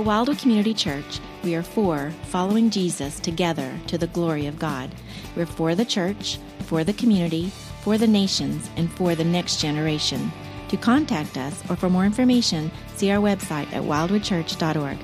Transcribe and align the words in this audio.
At 0.00 0.06
Wildwood 0.06 0.38
Community 0.38 0.72
Church, 0.72 1.20
we 1.44 1.54
are 1.54 1.62
for 1.62 2.10
following 2.30 2.70
Jesus 2.70 3.20
together 3.20 3.70
to 3.88 3.98
the 3.98 4.06
glory 4.06 4.46
of 4.46 4.58
God. 4.58 4.88
We're 5.36 5.44
for 5.44 5.74
the 5.74 5.84
church, 5.84 6.38
for 6.60 6.84
the 6.84 6.94
community, 6.94 7.50
for 7.82 7.98
the 7.98 8.06
nations, 8.06 8.70
and 8.76 8.90
for 8.90 9.14
the 9.14 9.24
next 9.24 9.60
generation. 9.60 10.32
To 10.70 10.78
contact 10.78 11.36
us 11.36 11.62
or 11.68 11.76
for 11.76 11.90
more 11.90 12.06
information, 12.06 12.70
see 12.94 13.10
our 13.10 13.20
website 13.20 13.70
at 13.74 13.82
wildwoodchurch.org. 13.82 14.96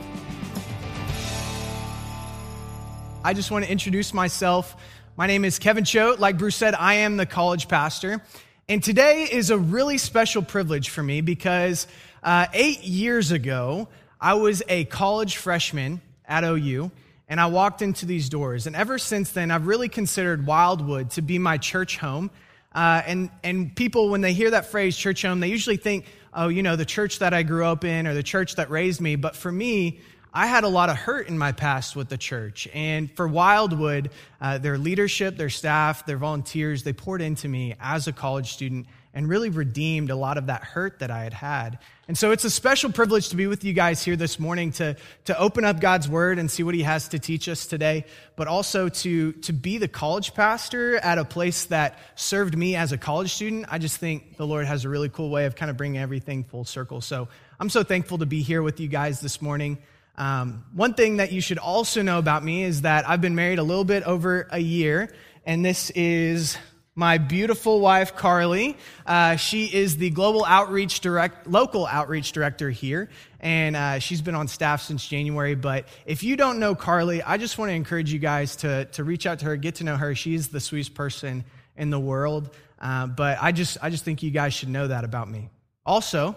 I 3.23 3.35
just 3.35 3.51
want 3.51 3.67
to 3.67 3.71
introduce 3.71 4.15
myself. 4.15 4.75
My 5.15 5.27
name 5.27 5.45
is 5.45 5.59
Kevin 5.59 5.85
Choate. 5.85 6.21
Like 6.21 6.39
Bruce 6.39 6.57
said, 6.57 6.75
I 6.75 6.95
am 6.95 7.19
the 7.19 7.27
college 7.27 7.69
pastor. 7.69 8.23
And 8.67 8.83
today 8.83 9.29
is 9.31 9.51
a 9.51 9.59
really 9.59 9.99
special 9.99 10.41
privilege 10.41 10.89
for 10.89 11.03
me 11.03 11.21
because 11.21 11.87
uh, 12.23 12.47
eight 12.55 12.83
years 12.83 13.31
ago, 13.31 13.89
I 14.21 14.35
was 14.35 14.63
a 14.69 14.85
college 14.85 15.37
freshman 15.37 16.01
at 16.27 16.43
OU, 16.45 16.91
and 17.29 17.41
I 17.41 17.47
walked 17.47 17.83
into 17.83 18.07
these 18.07 18.29
doors. 18.29 18.67
And 18.67 18.75
ever 18.75 18.99
since 18.99 19.33
then, 19.33 19.51
I've 19.51 19.67
really 19.67 19.89
considered 19.89 20.47
Wildwood 20.47 21.11
to 21.13 21.23
be 21.23 21.39
my 21.39 21.59
church 21.59 21.99
home. 21.99 22.31
Uh, 22.75 23.03
and, 23.07 23.31
and 23.43 23.75
people, 23.75 24.11
when 24.11 24.21
they 24.21 24.33
hear 24.33 24.51
that 24.51 24.67
phrase, 24.67 24.97
church 24.97 25.23
home, 25.23 25.41
they 25.41 25.49
usually 25.49 25.77
think, 25.77 26.07
oh, 26.33 26.49
you 26.49 26.63
know, 26.63 26.77
the 26.77 26.85
church 26.85 27.19
that 27.19 27.35
I 27.35 27.43
grew 27.43 27.65
up 27.65 27.85
in 27.85 28.07
or 28.07 28.15
the 28.15 28.23
church 28.23 28.57
that 28.57 28.71
raised 28.71 29.01
me. 29.01 29.17
But 29.17 29.35
for 29.35 29.51
me, 29.51 30.01
I 30.33 30.47
had 30.47 30.65
a 30.65 30.69
lot 30.69 30.91
of 30.91 30.97
hurt 30.97 31.29
in 31.29 31.39
my 31.39 31.53
past 31.53 31.97
with 31.97 32.09
the 32.09 32.19
church. 32.19 32.69
And 32.75 33.11
for 33.11 33.27
Wildwood, 33.27 34.11
uh, 34.41 34.59
their 34.59 34.77
leadership, 34.77 35.37
their 35.37 35.49
staff, 35.49 36.05
their 36.05 36.19
volunteers, 36.19 36.83
they 36.83 36.93
poured 36.93 37.23
into 37.23 37.49
me 37.49 37.75
as 37.81 38.07
a 38.07 38.13
college 38.13 38.53
student 38.53 38.87
and 39.17 39.31
really 39.31 39.49
redeemed 39.49 40.11
a 40.11 40.15
lot 40.15 40.37
of 40.37 40.47
that 40.47 40.63
hurt 40.63 40.99
that 40.99 41.11
I 41.11 41.25
had 41.25 41.33
had. 41.33 41.79
And 42.07 42.19
so 42.19 42.33
it's 42.33 42.45
a 42.45 42.51
special 42.51 42.93
privilege 42.93 43.31
to 43.31 43.37
be 43.37 43.47
with 43.47 43.65
you 43.65 43.73
guys 43.73 44.05
here 44.05 44.15
this 44.15 44.39
morning 44.39 44.73
to, 44.73 44.95
to 45.25 45.39
open 45.39 45.65
up 45.65 45.81
God's 45.81 46.07
word 46.07 46.39
and 46.39 46.51
see 46.51 46.63
what 46.63 46.75
he 46.75 46.83
has 46.83 47.09
to 47.09 47.19
teach 47.19 47.49
us 47.49 47.65
today, 47.65 48.05
but 48.37 48.47
also 48.47 48.91
to, 48.91 49.33
to 49.33 49.55
be 49.55 49.79
the 49.79 49.89
college 49.89 50.35
pastor 50.35 50.97
at 50.99 51.17
a 51.17 51.25
place 51.25 51.65
that 51.65 51.99
served 52.15 52.59
me 52.59 52.77
as 52.77 52.93
a 52.93 52.99
college 52.99 53.33
student. 53.33 53.65
I 53.71 53.79
just 53.79 53.97
think 53.97 54.37
the 54.37 54.47
Lord 54.47 54.67
has 54.67 54.85
a 54.85 54.91
really 54.91 55.09
cool 55.09 55.31
way 55.31 55.47
of 55.47 55.57
kind 55.57 55.71
of 55.71 55.79
bringing 55.79 55.99
everything 55.99 56.45
full 56.45 56.67
circle. 56.67 57.01
So 57.01 57.27
I'm 57.59 57.71
so 57.71 57.83
thankful 57.83 58.19
to 58.19 58.27
be 58.27 58.43
here 58.43 58.63
with 58.63 58.81
you 58.81 58.89
guys 58.89 59.23
this 59.23 59.41
morning. 59.41 59.79
Um, 60.17 60.63
one 60.75 60.93
thing 60.93 61.17
that 61.17 61.33
you 61.33 61.41
should 61.41 61.59
also 61.59 62.03
know 62.03 62.19
about 62.19 62.45
me 62.45 62.65
is 62.65 62.83
that 62.83 63.09
I've 63.09 63.23
been 63.23 63.35
married 63.35 63.61
a 63.61 63.63
little 63.63 63.85
bit 63.85 64.03
over 64.03 64.47
a 64.51 64.59
year, 64.59 65.11
and 65.47 65.65
this 65.65 65.89
is 65.91 66.59
my 66.97 67.19
beautiful 67.19 67.79
wife, 67.81 68.17
Carly. 68.17 68.77
Uh, 69.05 69.37
she 69.37 69.67
is 69.67 69.99
the 69.99 70.09
global 70.11 70.45
outreach 70.45 71.01
direct, 71.01 71.47
local 71.47 71.87
outreach 71.87 72.33
director 72.33 72.71
here, 72.71 73.11
and 73.39 73.77
uh, 73.77 73.99
she's 73.99 74.23
been 74.23 74.35
on 74.35 74.49
staff 74.49 74.83
since 74.83 75.07
January. 75.07 75.55
But 75.55 75.87
if 76.07 76.23
you 76.23 76.37
don't 76.37 76.59
know 76.59 76.75
Carly, 76.75 77.23
I 77.23 77.37
just 77.37 77.59
want 77.59 77.69
to 77.69 77.75
encourage 77.75 78.13
you 78.13 78.19
guys 78.19 78.57
to, 78.57 78.87
to 78.87 79.05
reach 79.05 79.27
out 79.27 79.41
to 79.41 79.45
her, 79.45 79.57
get 79.57 79.77
to 79.77 79.85
know 79.85 79.97
her. 79.97 80.15
She's 80.15 80.49
the 80.49 80.59
sweetest 80.59 80.95
person 80.95 81.45
in 81.77 81.91
the 81.91 82.01
world. 82.01 82.51
Uh, 82.81 83.07
but 83.07 83.39
I 83.41 83.53
just, 83.53 83.77
I 83.83 83.91
just 83.91 84.05
think 84.05 84.23
you 84.23 84.31
guys 84.31 84.55
should 84.55 84.71
know 84.71 84.89
that 84.89 85.05
about 85.05 85.31
me. 85.31 85.51
Also, 85.85 86.35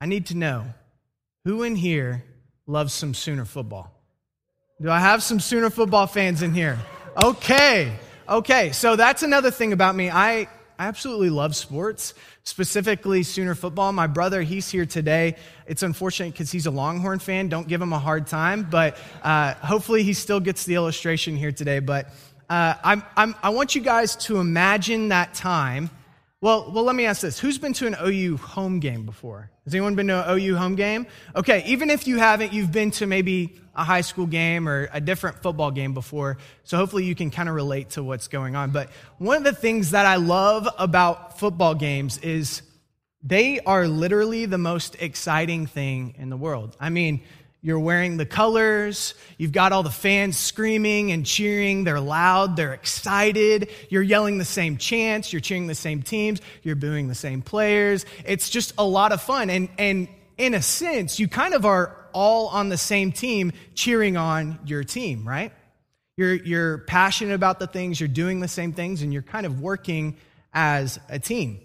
I 0.00 0.06
need 0.06 0.26
to 0.26 0.36
know 0.36 0.64
who 1.44 1.62
in 1.62 1.76
here 1.76 2.24
loves 2.66 2.92
some 2.92 3.14
Sooner 3.14 3.44
football? 3.44 3.92
Do 4.80 4.90
I 4.90 5.00
have 5.00 5.22
some 5.22 5.40
Sooner 5.40 5.70
football 5.70 6.06
fans 6.06 6.42
in 6.42 6.54
here? 6.54 6.78
Okay. 7.16 7.92
Okay, 8.28 8.72
so 8.72 8.94
that's 8.94 9.22
another 9.22 9.50
thing 9.50 9.72
about 9.72 9.96
me. 9.96 10.10
I 10.10 10.48
absolutely 10.78 11.30
love 11.30 11.56
sports, 11.56 12.12
specifically 12.44 13.22
Sooner 13.22 13.54
football. 13.54 13.90
My 13.92 14.06
brother, 14.06 14.42
he's 14.42 14.68
here 14.68 14.84
today. 14.84 15.36
It's 15.66 15.82
unfortunate 15.82 16.32
because 16.32 16.52
he's 16.52 16.66
a 16.66 16.70
Longhorn 16.70 17.20
fan. 17.20 17.48
Don't 17.48 17.66
give 17.66 17.80
him 17.80 17.94
a 17.94 17.98
hard 17.98 18.26
time, 18.26 18.68
but 18.70 18.98
uh, 19.22 19.54
hopefully 19.54 20.02
he 20.02 20.12
still 20.12 20.40
gets 20.40 20.66
the 20.66 20.74
illustration 20.74 21.38
here 21.38 21.52
today. 21.52 21.78
But 21.78 22.10
uh, 22.50 22.74
I'm, 22.84 23.02
I'm, 23.16 23.34
I 23.42 23.48
want 23.48 23.74
you 23.74 23.80
guys 23.80 24.14
to 24.16 24.40
imagine 24.40 25.08
that 25.08 25.32
time. 25.32 25.88
Well, 26.40 26.70
well, 26.70 26.84
let 26.84 26.94
me 26.94 27.04
ask 27.04 27.20
this: 27.20 27.38
Who's 27.38 27.58
been 27.58 27.72
to 27.74 27.86
an 27.88 27.96
OU 28.00 28.36
home 28.36 28.78
game 28.78 29.04
before? 29.04 29.50
Has 29.64 29.74
anyone 29.74 29.96
been 29.96 30.06
to 30.06 30.28
an 30.28 30.38
OU 30.38 30.56
home 30.56 30.76
game? 30.76 31.06
Okay, 31.34 31.64
even 31.66 31.90
if 31.90 32.06
you 32.06 32.18
haven't, 32.18 32.52
you've 32.52 32.70
been 32.70 32.92
to 32.92 33.06
maybe 33.06 33.60
a 33.74 33.82
high 33.82 34.02
school 34.02 34.26
game 34.26 34.68
or 34.68 34.88
a 34.92 35.00
different 35.00 35.42
football 35.42 35.72
game 35.72 35.94
before. 35.94 36.38
So 36.62 36.76
hopefully 36.76 37.04
you 37.04 37.16
can 37.16 37.30
kind 37.30 37.48
of 37.48 37.56
relate 37.56 37.90
to 37.90 38.04
what's 38.04 38.28
going 38.28 38.54
on. 38.54 38.70
But 38.70 38.90
one 39.18 39.36
of 39.36 39.44
the 39.44 39.52
things 39.52 39.90
that 39.90 40.06
I 40.06 40.16
love 40.16 40.68
about 40.78 41.38
football 41.40 41.74
games 41.74 42.18
is 42.18 42.62
they 43.22 43.58
are 43.60 43.88
literally 43.88 44.46
the 44.46 44.58
most 44.58 44.96
exciting 45.00 45.66
thing 45.66 46.14
in 46.18 46.30
the 46.30 46.36
world. 46.36 46.76
I 46.78 46.90
mean, 46.90 47.22
you're 47.60 47.80
wearing 47.80 48.16
the 48.16 48.26
colors. 48.26 49.14
You've 49.36 49.52
got 49.52 49.72
all 49.72 49.82
the 49.82 49.90
fans 49.90 50.36
screaming 50.36 51.10
and 51.10 51.26
cheering. 51.26 51.84
They're 51.84 52.00
loud. 52.00 52.56
They're 52.56 52.72
excited. 52.72 53.70
You're 53.88 54.02
yelling 54.02 54.38
the 54.38 54.44
same 54.44 54.76
chants. 54.76 55.32
You're 55.32 55.40
cheering 55.40 55.66
the 55.66 55.74
same 55.74 56.02
teams. 56.02 56.40
You're 56.62 56.76
booing 56.76 57.08
the 57.08 57.16
same 57.16 57.42
players. 57.42 58.06
It's 58.24 58.48
just 58.48 58.74
a 58.78 58.84
lot 58.84 59.10
of 59.10 59.20
fun. 59.20 59.50
And, 59.50 59.68
and 59.76 60.08
in 60.36 60.54
a 60.54 60.62
sense, 60.62 61.18
you 61.18 61.26
kind 61.26 61.52
of 61.52 61.66
are 61.66 61.96
all 62.12 62.48
on 62.48 62.68
the 62.68 62.78
same 62.78 63.10
team 63.10 63.52
cheering 63.74 64.16
on 64.16 64.60
your 64.64 64.84
team, 64.84 65.26
right? 65.26 65.52
You're, 66.16 66.34
you're 66.34 66.78
passionate 66.78 67.34
about 67.34 67.58
the 67.58 67.66
things. 67.66 68.00
You're 68.00 68.08
doing 68.08 68.38
the 68.38 68.48
same 68.48 68.72
things 68.72 69.02
and 69.02 69.12
you're 69.12 69.22
kind 69.22 69.46
of 69.46 69.60
working 69.60 70.16
as 70.52 70.98
a 71.08 71.18
team. 71.18 71.60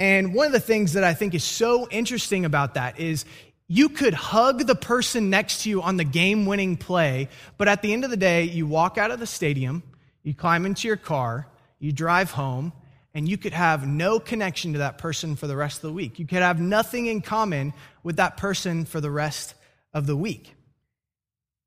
And 0.00 0.32
one 0.32 0.46
of 0.46 0.52
the 0.52 0.60
things 0.60 0.92
that 0.92 1.02
I 1.02 1.14
think 1.14 1.34
is 1.34 1.42
so 1.42 1.88
interesting 1.90 2.44
about 2.44 2.74
that 2.74 3.00
is 3.00 3.24
you 3.68 3.90
could 3.90 4.14
hug 4.14 4.66
the 4.66 4.74
person 4.74 5.28
next 5.28 5.62
to 5.62 5.70
you 5.70 5.82
on 5.82 5.98
the 5.98 6.04
game 6.04 6.46
winning 6.46 6.78
play, 6.78 7.28
but 7.58 7.68
at 7.68 7.82
the 7.82 7.92
end 7.92 8.02
of 8.02 8.10
the 8.10 8.16
day, 8.16 8.44
you 8.44 8.66
walk 8.66 8.96
out 8.96 9.10
of 9.10 9.20
the 9.20 9.26
stadium, 9.26 9.82
you 10.22 10.34
climb 10.34 10.64
into 10.64 10.88
your 10.88 10.96
car, 10.96 11.46
you 11.78 11.92
drive 11.92 12.30
home, 12.30 12.72
and 13.14 13.28
you 13.28 13.36
could 13.36 13.52
have 13.52 13.86
no 13.86 14.18
connection 14.18 14.72
to 14.72 14.78
that 14.80 14.96
person 14.96 15.36
for 15.36 15.46
the 15.46 15.56
rest 15.56 15.76
of 15.76 15.82
the 15.82 15.92
week. 15.92 16.18
You 16.18 16.26
could 16.26 16.38
have 16.42 16.60
nothing 16.60 17.06
in 17.06 17.20
common 17.20 17.74
with 18.02 18.16
that 18.16 18.38
person 18.38 18.86
for 18.86 19.00
the 19.00 19.10
rest 19.10 19.54
of 19.92 20.06
the 20.06 20.16
week. 20.16 20.54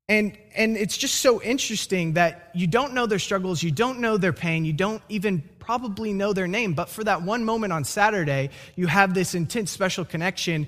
And, 0.08 0.36
and 0.56 0.76
it's 0.76 0.96
just 0.96 1.16
so 1.16 1.40
interesting 1.40 2.14
that 2.14 2.50
you 2.54 2.66
don't 2.66 2.92
know 2.92 3.06
their 3.06 3.20
struggles, 3.20 3.62
you 3.62 3.70
don't 3.70 4.00
know 4.00 4.16
their 4.16 4.32
pain, 4.32 4.64
you 4.64 4.72
don't 4.72 5.02
even 5.08 5.42
probably 5.58 6.12
know 6.12 6.32
their 6.32 6.48
name, 6.48 6.74
but 6.74 6.88
for 6.88 7.04
that 7.04 7.22
one 7.22 7.44
moment 7.44 7.72
on 7.72 7.84
Saturday, 7.84 8.50
you 8.74 8.88
have 8.88 9.14
this 9.14 9.34
intense 9.34 9.70
special 9.70 10.04
connection 10.04 10.66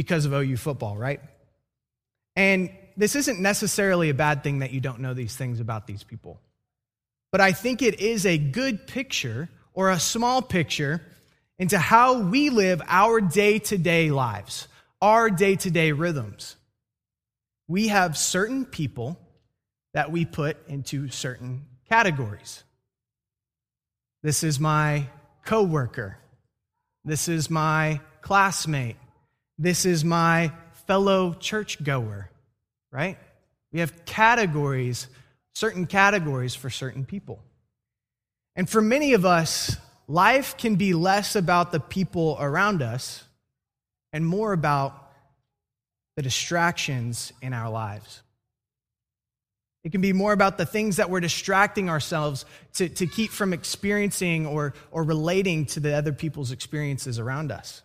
because 0.00 0.24
of 0.24 0.32
OU 0.32 0.56
football, 0.56 0.96
right? 0.96 1.20
And 2.34 2.70
this 2.96 3.16
isn't 3.16 3.38
necessarily 3.38 4.08
a 4.08 4.14
bad 4.14 4.42
thing 4.42 4.60
that 4.60 4.70
you 4.70 4.80
don't 4.80 5.00
know 5.00 5.12
these 5.12 5.36
things 5.36 5.60
about 5.60 5.86
these 5.86 6.02
people. 6.02 6.40
But 7.30 7.42
I 7.42 7.52
think 7.52 7.82
it 7.82 8.00
is 8.00 8.24
a 8.24 8.38
good 8.38 8.86
picture 8.86 9.50
or 9.74 9.90
a 9.90 10.00
small 10.00 10.40
picture 10.40 11.02
into 11.58 11.76
how 11.76 12.20
we 12.20 12.48
live 12.48 12.80
our 12.86 13.20
day 13.20 13.58
to 13.58 13.76
day 13.76 14.10
lives, 14.10 14.68
our 15.02 15.28
day 15.28 15.56
to 15.56 15.70
day 15.70 15.92
rhythms. 15.92 16.56
We 17.68 17.88
have 17.88 18.16
certain 18.16 18.64
people 18.64 19.20
that 19.92 20.10
we 20.10 20.24
put 20.24 20.56
into 20.66 21.10
certain 21.10 21.66
categories. 21.90 22.64
This 24.22 24.42
is 24.44 24.58
my 24.58 25.08
coworker. 25.44 26.16
This 27.04 27.28
is 27.28 27.50
my 27.50 28.00
classmate. 28.22 28.96
This 29.60 29.84
is 29.84 30.06
my 30.06 30.52
fellow 30.86 31.34
churchgoer, 31.34 32.30
right? 32.90 33.18
We 33.72 33.80
have 33.80 34.06
categories, 34.06 35.06
certain 35.52 35.86
categories 35.86 36.54
for 36.54 36.70
certain 36.70 37.04
people. 37.04 37.42
And 38.56 38.70
for 38.70 38.80
many 38.80 39.12
of 39.12 39.26
us, 39.26 39.76
life 40.08 40.56
can 40.56 40.76
be 40.76 40.94
less 40.94 41.36
about 41.36 41.72
the 41.72 41.78
people 41.78 42.38
around 42.40 42.80
us 42.80 43.22
and 44.14 44.24
more 44.24 44.54
about 44.54 45.12
the 46.16 46.22
distractions 46.22 47.30
in 47.42 47.52
our 47.52 47.68
lives. 47.68 48.22
It 49.84 49.92
can 49.92 50.00
be 50.00 50.14
more 50.14 50.32
about 50.32 50.56
the 50.56 50.64
things 50.64 50.96
that 50.96 51.10
we're 51.10 51.20
distracting 51.20 51.90
ourselves 51.90 52.46
to, 52.76 52.88
to 52.88 53.06
keep 53.06 53.30
from 53.30 53.52
experiencing 53.52 54.46
or, 54.46 54.72
or 54.90 55.04
relating 55.04 55.66
to 55.66 55.80
the 55.80 55.94
other 55.94 56.14
people's 56.14 56.50
experiences 56.50 57.18
around 57.18 57.52
us. 57.52 57.82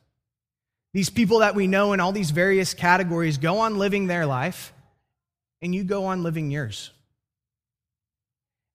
These 0.96 1.10
people 1.10 1.40
that 1.40 1.56
we 1.56 1.68
know 1.68 1.92
in 1.92 2.00
all 2.00 2.14
these 2.14 2.32
various 2.32 2.74
categories 2.74 3.38
go 3.38 3.58
on 3.58 3.78
living 3.78 4.08
their 4.08 4.26
life, 4.26 4.72
and 5.62 5.76
you 5.76 5.84
go 5.84 6.06
on 6.06 6.24
living 6.24 6.50
yours. 6.50 6.90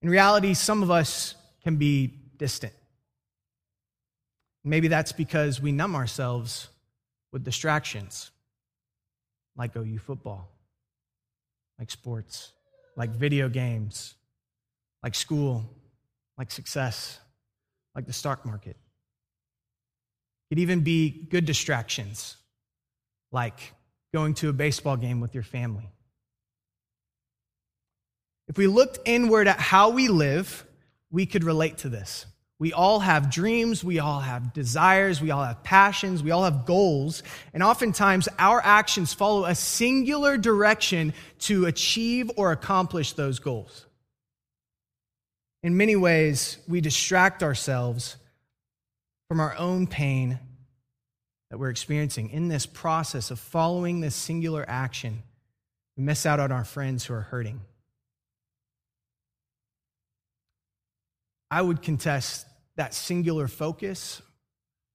In 0.03 0.07
reality, 0.07 0.53
some 0.53 0.83
of 0.83 0.91
us 0.91 1.33
can 1.63 1.77
be 1.77 2.13
distant. 2.37 2.73
Maybe 4.63 4.87
that's 4.87 5.11
because 5.11 5.59
we 5.59 5.71
numb 5.71 5.95
ourselves 5.95 6.67
with 7.31 7.43
distractions 7.43 8.29
like 9.57 9.75
OU 9.75 9.97
football, 9.97 10.47
like 11.79 11.89
sports, 11.89 12.51
like 12.95 13.09
video 13.09 13.49
games, 13.49 14.13
like 15.01 15.15
school, 15.15 15.67
like 16.37 16.51
success, 16.51 17.17
like 17.95 18.05
the 18.05 18.13
stock 18.13 18.45
market. 18.45 18.77
It 20.51 20.59
even 20.59 20.81
be 20.81 21.09
good 21.09 21.45
distractions 21.45 22.35
like 23.31 23.73
going 24.13 24.33
to 24.35 24.49
a 24.49 24.53
baseball 24.53 24.97
game 24.97 25.21
with 25.21 25.33
your 25.33 25.43
family. 25.43 25.89
If 28.49 28.57
we 28.57 28.67
looked 28.67 28.99
inward 29.05 29.47
at 29.47 29.61
how 29.61 29.91
we 29.91 30.09
live, 30.09 30.65
we 31.09 31.25
could 31.25 31.45
relate 31.45 31.79
to 31.79 31.89
this. 31.89 32.25
We 32.59 32.73
all 32.73 32.99
have 32.99 33.31
dreams, 33.31 33.81
we 33.83 33.99
all 33.99 34.19
have 34.19 34.53
desires, 34.53 35.21
we 35.21 35.31
all 35.31 35.43
have 35.43 35.63
passions, 35.63 36.21
we 36.21 36.29
all 36.29 36.43
have 36.43 36.65
goals, 36.65 37.23
and 37.53 37.63
oftentimes 37.63 38.27
our 38.37 38.61
actions 38.63 39.13
follow 39.13 39.45
a 39.45 39.55
singular 39.55 40.37
direction 40.37 41.13
to 41.39 41.65
achieve 41.65 42.29
or 42.35 42.51
accomplish 42.51 43.13
those 43.13 43.39
goals. 43.39 43.87
In 45.63 45.77
many 45.77 45.95
ways, 45.95 46.57
we 46.67 46.81
distract 46.81 47.41
ourselves 47.41 48.17
from 49.31 49.39
our 49.39 49.55
own 49.57 49.87
pain 49.87 50.37
that 51.49 51.57
we're 51.57 51.69
experiencing 51.69 52.29
in 52.31 52.49
this 52.49 52.65
process 52.65 53.31
of 53.31 53.39
following 53.39 54.01
this 54.01 54.13
singular 54.13 54.65
action. 54.67 55.23
We 55.95 56.03
miss 56.03 56.25
out 56.25 56.41
on 56.41 56.51
our 56.51 56.65
friends 56.65 57.05
who 57.05 57.13
are 57.13 57.21
hurting. 57.21 57.61
I 61.49 61.61
would 61.61 61.81
contest 61.81 62.45
that 62.75 62.93
singular 62.93 63.47
focus 63.47 64.21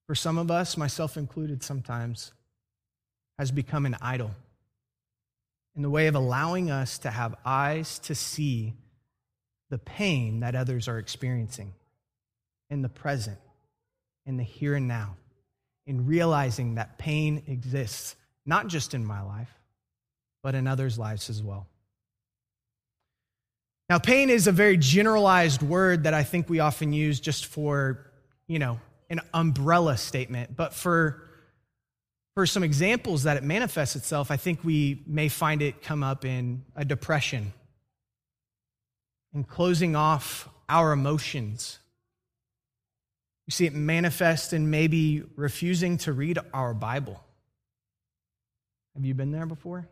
for 0.07 0.15
some 0.15 0.37
of 0.37 0.51
us, 0.51 0.77
myself 0.77 1.17
included 1.17 1.63
sometimes, 1.63 2.35
has 3.39 3.51
become 3.51 3.87
an 3.87 3.97
idol 4.03 4.33
in 5.75 5.81
the 5.81 5.89
way 5.89 6.09
of 6.09 6.15
allowing 6.15 6.71
us 6.71 6.99
to 6.99 7.11
have 7.11 7.37
eyes 7.43 7.99
to 8.01 8.15
see 8.15 8.75
the 9.71 9.79
pain 9.79 10.41
that 10.41 10.55
others 10.55 10.89
are 10.89 10.99
experiencing 10.99 11.73
in 12.69 12.83
the 12.83 12.91
present, 12.91 13.39
in 14.27 14.37
the 14.37 14.43
here 14.43 14.75
and 14.75 14.89
now, 14.89 15.17
in 15.87 16.07
realizing 16.07 16.75
that 16.75 16.99
pain 16.99 17.43
exists, 17.47 18.17
not 18.45 18.67
just 18.67 18.93
in 18.93 19.05
my 19.05 19.23
life, 19.23 19.51
but 20.43 20.55
in 20.55 20.67
others' 20.67 20.99
lives 20.99 21.31
as 21.31 21.43
well. 21.43 21.67
Now, 23.89 23.99
pain 23.99 24.31
is 24.31 24.49
a 24.49 24.53
very 24.53 24.77
generalized 24.77 25.63
word 25.63 26.05
that 26.05 26.15
I 26.15 26.25
think 26.25 26.51
we 26.51 26.59
often 26.59 26.93
use 26.93 27.21
just 27.21 27.47
for, 27.47 28.11
you 28.49 28.59
know, 28.59 28.81
an 29.09 29.21
umbrella 29.33 29.97
statement. 29.97 30.57
But 30.57 30.75
for, 30.75 31.23
for 32.35 32.47
some 32.47 32.65
examples 32.65 33.23
that 33.23 33.37
it 33.37 33.45
manifests 33.45 33.95
itself, 33.95 34.33
I 34.33 34.37
think 34.37 34.65
we 34.65 35.03
may 35.07 35.29
find 35.29 35.63
it 35.63 35.83
come 35.83 36.03
up 36.03 36.25
in 36.25 36.65
a 36.75 36.85
depression, 36.85 37.53
in 39.33 39.45
closing 39.45 39.95
off 39.95 40.49
our 40.69 40.91
emotions. 40.91 41.79
You 43.47 43.53
see 43.53 43.67
it 43.67 43.75
manifest 43.75 44.53
in 44.53 44.71
maybe 44.71 45.23
refusing 45.37 45.99
to 45.99 46.13
read 46.13 46.39
our 46.53 46.75
Bible. 46.75 47.23
Have 48.95 49.05
you 49.05 49.15
been 49.15 49.31
there 49.31 49.47
before? 49.47 49.87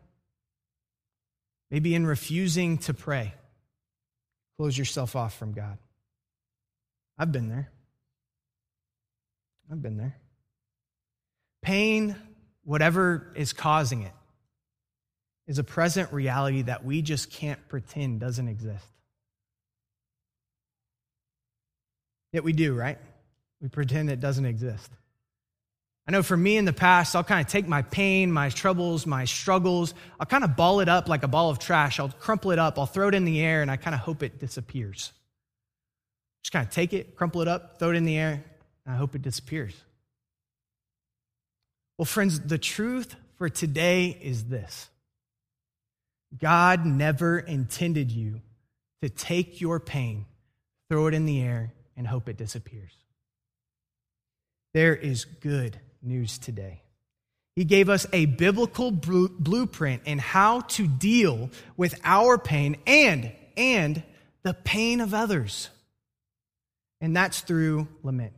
Maybe 1.71 1.95
in 1.95 2.05
refusing 2.05 2.77
to 2.79 2.93
pray 2.93 3.33
close 4.57 4.77
yourself 4.77 5.15
off 5.15 5.37
from 5.37 5.53
God. 5.53 5.77
I've 7.17 7.31
been 7.31 7.49
there. 7.49 7.69
I've 9.71 9.81
been 9.81 9.97
there. 9.97 10.15
Pain, 11.61 12.15
whatever 12.63 13.31
is 13.35 13.53
causing 13.53 14.03
it, 14.03 14.11
is 15.47 15.59
a 15.59 15.63
present 15.63 16.11
reality 16.11 16.63
that 16.63 16.83
we 16.85 17.01
just 17.01 17.31
can't 17.31 17.59
pretend 17.67 18.19
doesn't 18.19 18.47
exist. 18.47 18.85
Yet 22.31 22.43
we 22.43 22.53
do, 22.53 22.73
right? 22.73 22.97
We 23.65 23.69
pretend 23.69 24.11
it 24.11 24.19
doesn't 24.19 24.45
exist. 24.45 24.91
I 26.07 26.11
know 26.11 26.21
for 26.21 26.37
me 26.37 26.55
in 26.55 26.65
the 26.65 26.71
past, 26.71 27.15
I'll 27.15 27.23
kind 27.23 27.43
of 27.43 27.51
take 27.51 27.67
my 27.67 27.81
pain, 27.81 28.31
my 28.31 28.49
troubles, 28.49 29.07
my 29.07 29.25
struggles, 29.25 29.95
I'll 30.19 30.27
kind 30.27 30.43
of 30.43 30.55
ball 30.55 30.81
it 30.81 30.87
up 30.87 31.09
like 31.09 31.23
a 31.23 31.27
ball 31.27 31.49
of 31.49 31.57
trash. 31.57 31.99
I'll 31.99 32.09
crumple 32.09 32.51
it 32.51 32.59
up, 32.59 32.77
I'll 32.77 32.85
throw 32.85 33.07
it 33.07 33.15
in 33.15 33.25
the 33.25 33.41
air, 33.41 33.63
and 33.63 33.71
I 33.71 33.77
kind 33.77 33.95
of 33.95 34.01
hope 34.01 34.21
it 34.21 34.37
disappears. 34.37 35.13
Just 36.43 36.51
kind 36.51 36.63
of 36.63 36.71
take 36.71 36.93
it, 36.93 37.15
crumple 37.15 37.41
it 37.41 37.47
up, 37.47 37.79
throw 37.79 37.89
it 37.89 37.95
in 37.95 38.05
the 38.05 38.15
air, 38.15 38.43
and 38.85 38.93
I 38.93 38.99
hope 38.99 39.15
it 39.15 39.23
disappears. 39.23 39.73
Well, 41.97 42.05
friends, 42.05 42.39
the 42.39 42.59
truth 42.59 43.15
for 43.39 43.49
today 43.49 44.15
is 44.21 44.43
this 44.43 44.89
God 46.37 46.85
never 46.85 47.39
intended 47.39 48.11
you 48.11 48.41
to 49.01 49.09
take 49.09 49.59
your 49.59 49.79
pain, 49.79 50.27
throw 50.87 51.07
it 51.07 51.15
in 51.15 51.25
the 51.25 51.41
air, 51.41 51.73
and 51.97 52.05
hope 52.05 52.29
it 52.29 52.37
disappears. 52.37 52.95
There 54.75 54.93
is 54.93 55.23
good 55.23 55.79
news 56.03 56.37
today. 56.37 56.81
He 57.55 57.63
gave 57.63 57.87
us 57.87 58.05
a 58.11 58.25
biblical 58.25 58.91
blueprint 58.91 60.01
in 60.03 60.19
how 60.19 60.59
to 60.59 60.85
deal 60.85 61.49
with 61.77 61.97
our 62.03 62.37
pain 62.37 62.75
and, 62.85 63.31
and 63.55 64.03
the 64.43 64.53
pain 64.53 64.99
of 64.99 65.13
others. 65.13 65.69
And 66.99 67.15
that's 67.15 67.39
through 67.39 67.87
lament. 68.03 68.35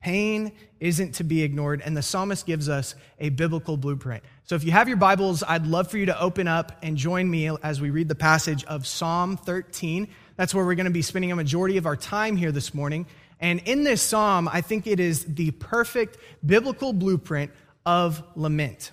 Pain 0.00 0.52
isn't 0.78 1.16
to 1.16 1.24
be 1.24 1.42
ignored, 1.42 1.82
and 1.84 1.96
the 1.96 2.02
psalmist 2.02 2.46
gives 2.46 2.68
us 2.68 2.94
a 3.18 3.30
biblical 3.30 3.76
blueprint. 3.76 4.22
So 4.44 4.54
if 4.54 4.62
you 4.62 4.70
have 4.70 4.86
your 4.86 4.96
Bibles, 4.96 5.42
I'd 5.42 5.66
love 5.66 5.90
for 5.90 5.98
you 5.98 6.06
to 6.06 6.20
open 6.20 6.46
up 6.46 6.78
and 6.84 6.96
join 6.96 7.28
me 7.28 7.50
as 7.64 7.80
we 7.80 7.90
read 7.90 8.06
the 8.06 8.14
passage 8.14 8.62
of 8.66 8.86
Psalm 8.86 9.36
13. 9.36 10.06
That's 10.36 10.54
where 10.54 10.64
we're 10.64 10.76
going 10.76 10.84
to 10.84 10.92
be 10.92 11.02
spending 11.02 11.32
a 11.32 11.36
majority 11.36 11.78
of 11.78 11.86
our 11.86 11.96
time 11.96 12.36
here 12.36 12.52
this 12.52 12.74
morning. 12.74 13.06
And 13.42 13.60
in 13.66 13.82
this 13.82 14.00
psalm, 14.00 14.48
I 14.48 14.60
think 14.60 14.86
it 14.86 15.00
is 15.00 15.24
the 15.24 15.50
perfect 15.50 16.16
biblical 16.46 16.92
blueprint 16.92 17.50
of 17.84 18.22
lament. 18.36 18.92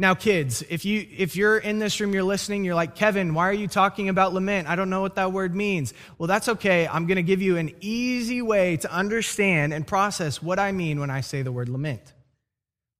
Now, 0.00 0.14
kids, 0.14 0.64
if, 0.68 0.84
you, 0.84 1.06
if 1.16 1.36
you're 1.36 1.56
in 1.56 1.78
this 1.78 2.00
room, 2.00 2.12
you're 2.12 2.24
listening, 2.24 2.64
you're 2.64 2.74
like, 2.74 2.96
Kevin, 2.96 3.32
why 3.32 3.48
are 3.48 3.52
you 3.52 3.68
talking 3.68 4.08
about 4.08 4.34
lament? 4.34 4.68
I 4.68 4.74
don't 4.74 4.90
know 4.90 5.00
what 5.00 5.14
that 5.14 5.32
word 5.32 5.54
means. 5.54 5.94
Well, 6.18 6.26
that's 6.26 6.48
okay. 6.48 6.88
I'm 6.88 7.06
going 7.06 7.16
to 7.16 7.22
give 7.22 7.40
you 7.40 7.56
an 7.56 7.72
easy 7.80 8.42
way 8.42 8.76
to 8.78 8.92
understand 8.92 9.72
and 9.72 9.86
process 9.86 10.42
what 10.42 10.58
I 10.58 10.72
mean 10.72 10.98
when 10.98 11.10
I 11.10 11.20
say 11.20 11.42
the 11.42 11.52
word 11.52 11.68
lament. 11.68 12.12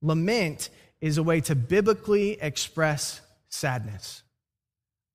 Lament 0.01 0.69
is 1.01 1.17
a 1.17 1.23
way 1.23 1.41
to 1.41 1.55
biblically 1.55 2.41
express 2.41 3.19
sadness, 3.49 4.23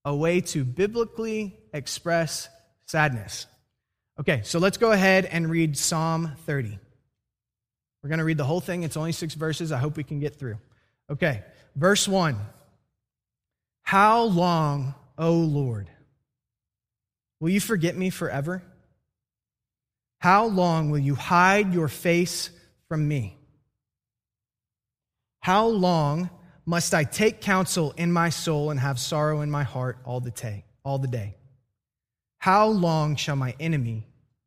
a 0.05 0.15
way 0.15 0.43
to 0.43 0.65
biblically 0.65 1.57
express 1.73 2.51
sadness. 2.87 3.47
Okay, 4.21 4.43
so 4.45 4.59
let's 4.59 4.77
go 4.77 4.93
ahead 4.93 5.25
and 5.25 5.49
read 5.49 5.79
Psalm 5.79 6.33
30. 6.45 6.79
We're 8.03 8.09
going 8.11 8.19
to 8.19 8.25
read 8.25 8.37
the 8.37 8.45
whole 8.45 8.61
thing. 8.61 8.83
It's 8.83 8.99
only 8.99 9.13
six 9.13 9.33
verses. 9.33 9.73
I 9.73 9.79
hope 9.79 9.97
we 9.97 10.05
can 10.05 10.21
get 10.21 10.39
through. 10.39 10.59
Okay, 11.09 11.43
verse 11.75 12.07
1. 12.07 12.37
How 13.83 14.25
long, 14.25 14.95
O 15.17 15.33
Lord, 15.33 15.89
will 17.41 17.49
you 17.49 17.61
forget 17.61 17.97
me 17.97 18.11
forever? 18.11 18.63
How 20.19 20.45
long 20.45 20.91
will 20.91 20.99
you 20.99 21.15
hide 21.15 21.73
your 21.73 21.89
face 21.89 22.51
from 22.89 23.09
me? 23.09 23.39
How 25.41 25.67
long 25.67 26.29
must 26.67 26.93
I 26.93 27.05
take 27.05 27.41
counsel 27.41 27.95
in 27.97 28.13
my 28.13 28.29
soul 28.29 28.71
and 28.71 28.79
have 28.81 28.99
sorrow 28.99 29.41
in 29.41 29.51
my 29.51 29.63
heart 29.63 29.97
all 30.05 30.21
the 30.21 30.31
day? 30.31 30.67
All 30.85 30.99
the 30.99 31.09
day? 31.09 31.37
How 32.37 32.69
long 32.69 33.17
shall 33.17 33.37
my 33.37 33.55
enemy 33.59 34.09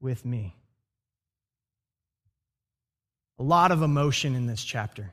with 0.00 0.24
me. 0.24 0.54
A 3.38 3.42
lot 3.42 3.70
of 3.70 3.82
emotion 3.82 4.34
in 4.34 4.46
this 4.46 4.62
chapter. 4.62 5.12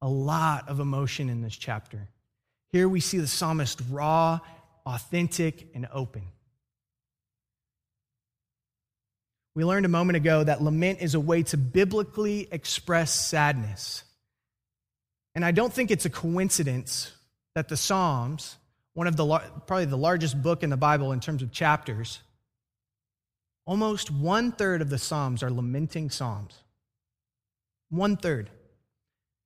A 0.00 0.08
lot 0.08 0.68
of 0.68 0.80
emotion 0.80 1.28
in 1.28 1.42
this 1.42 1.56
chapter. 1.56 2.08
Here 2.70 2.88
we 2.88 3.00
see 3.00 3.18
the 3.18 3.26
psalmist 3.26 3.80
raw, 3.90 4.40
authentic, 4.86 5.68
and 5.74 5.86
open. 5.92 6.22
We 9.54 9.64
learned 9.64 9.84
a 9.84 9.90
moment 9.90 10.16
ago 10.16 10.42
that 10.44 10.62
lament 10.62 11.00
is 11.02 11.14
a 11.14 11.20
way 11.20 11.42
to 11.44 11.58
biblically 11.58 12.48
express 12.50 13.12
sadness. 13.12 14.02
And 15.34 15.44
I 15.44 15.50
don't 15.50 15.72
think 15.72 15.90
it's 15.90 16.06
a 16.06 16.10
coincidence 16.10 17.12
that 17.54 17.68
the 17.68 17.76
Psalms, 17.76 18.56
one 18.94 19.06
of 19.06 19.16
the 19.16 19.26
probably 19.66 19.84
the 19.84 19.96
largest 19.96 20.42
book 20.42 20.62
in 20.62 20.70
the 20.70 20.76
Bible 20.76 21.12
in 21.12 21.20
terms 21.20 21.42
of 21.42 21.52
chapters, 21.52 22.20
Almost 23.64 24.10
one 24.10 24.52
third 24.52 24.82
of 24.82 24.90
the 24.90 24.98
Psalms 24.98 25.42
are 25.42 25.50
lamenting 25.50 26.10
Psalms. 26.10 26.54
One 27.90 28.16
third. 28.16 28.50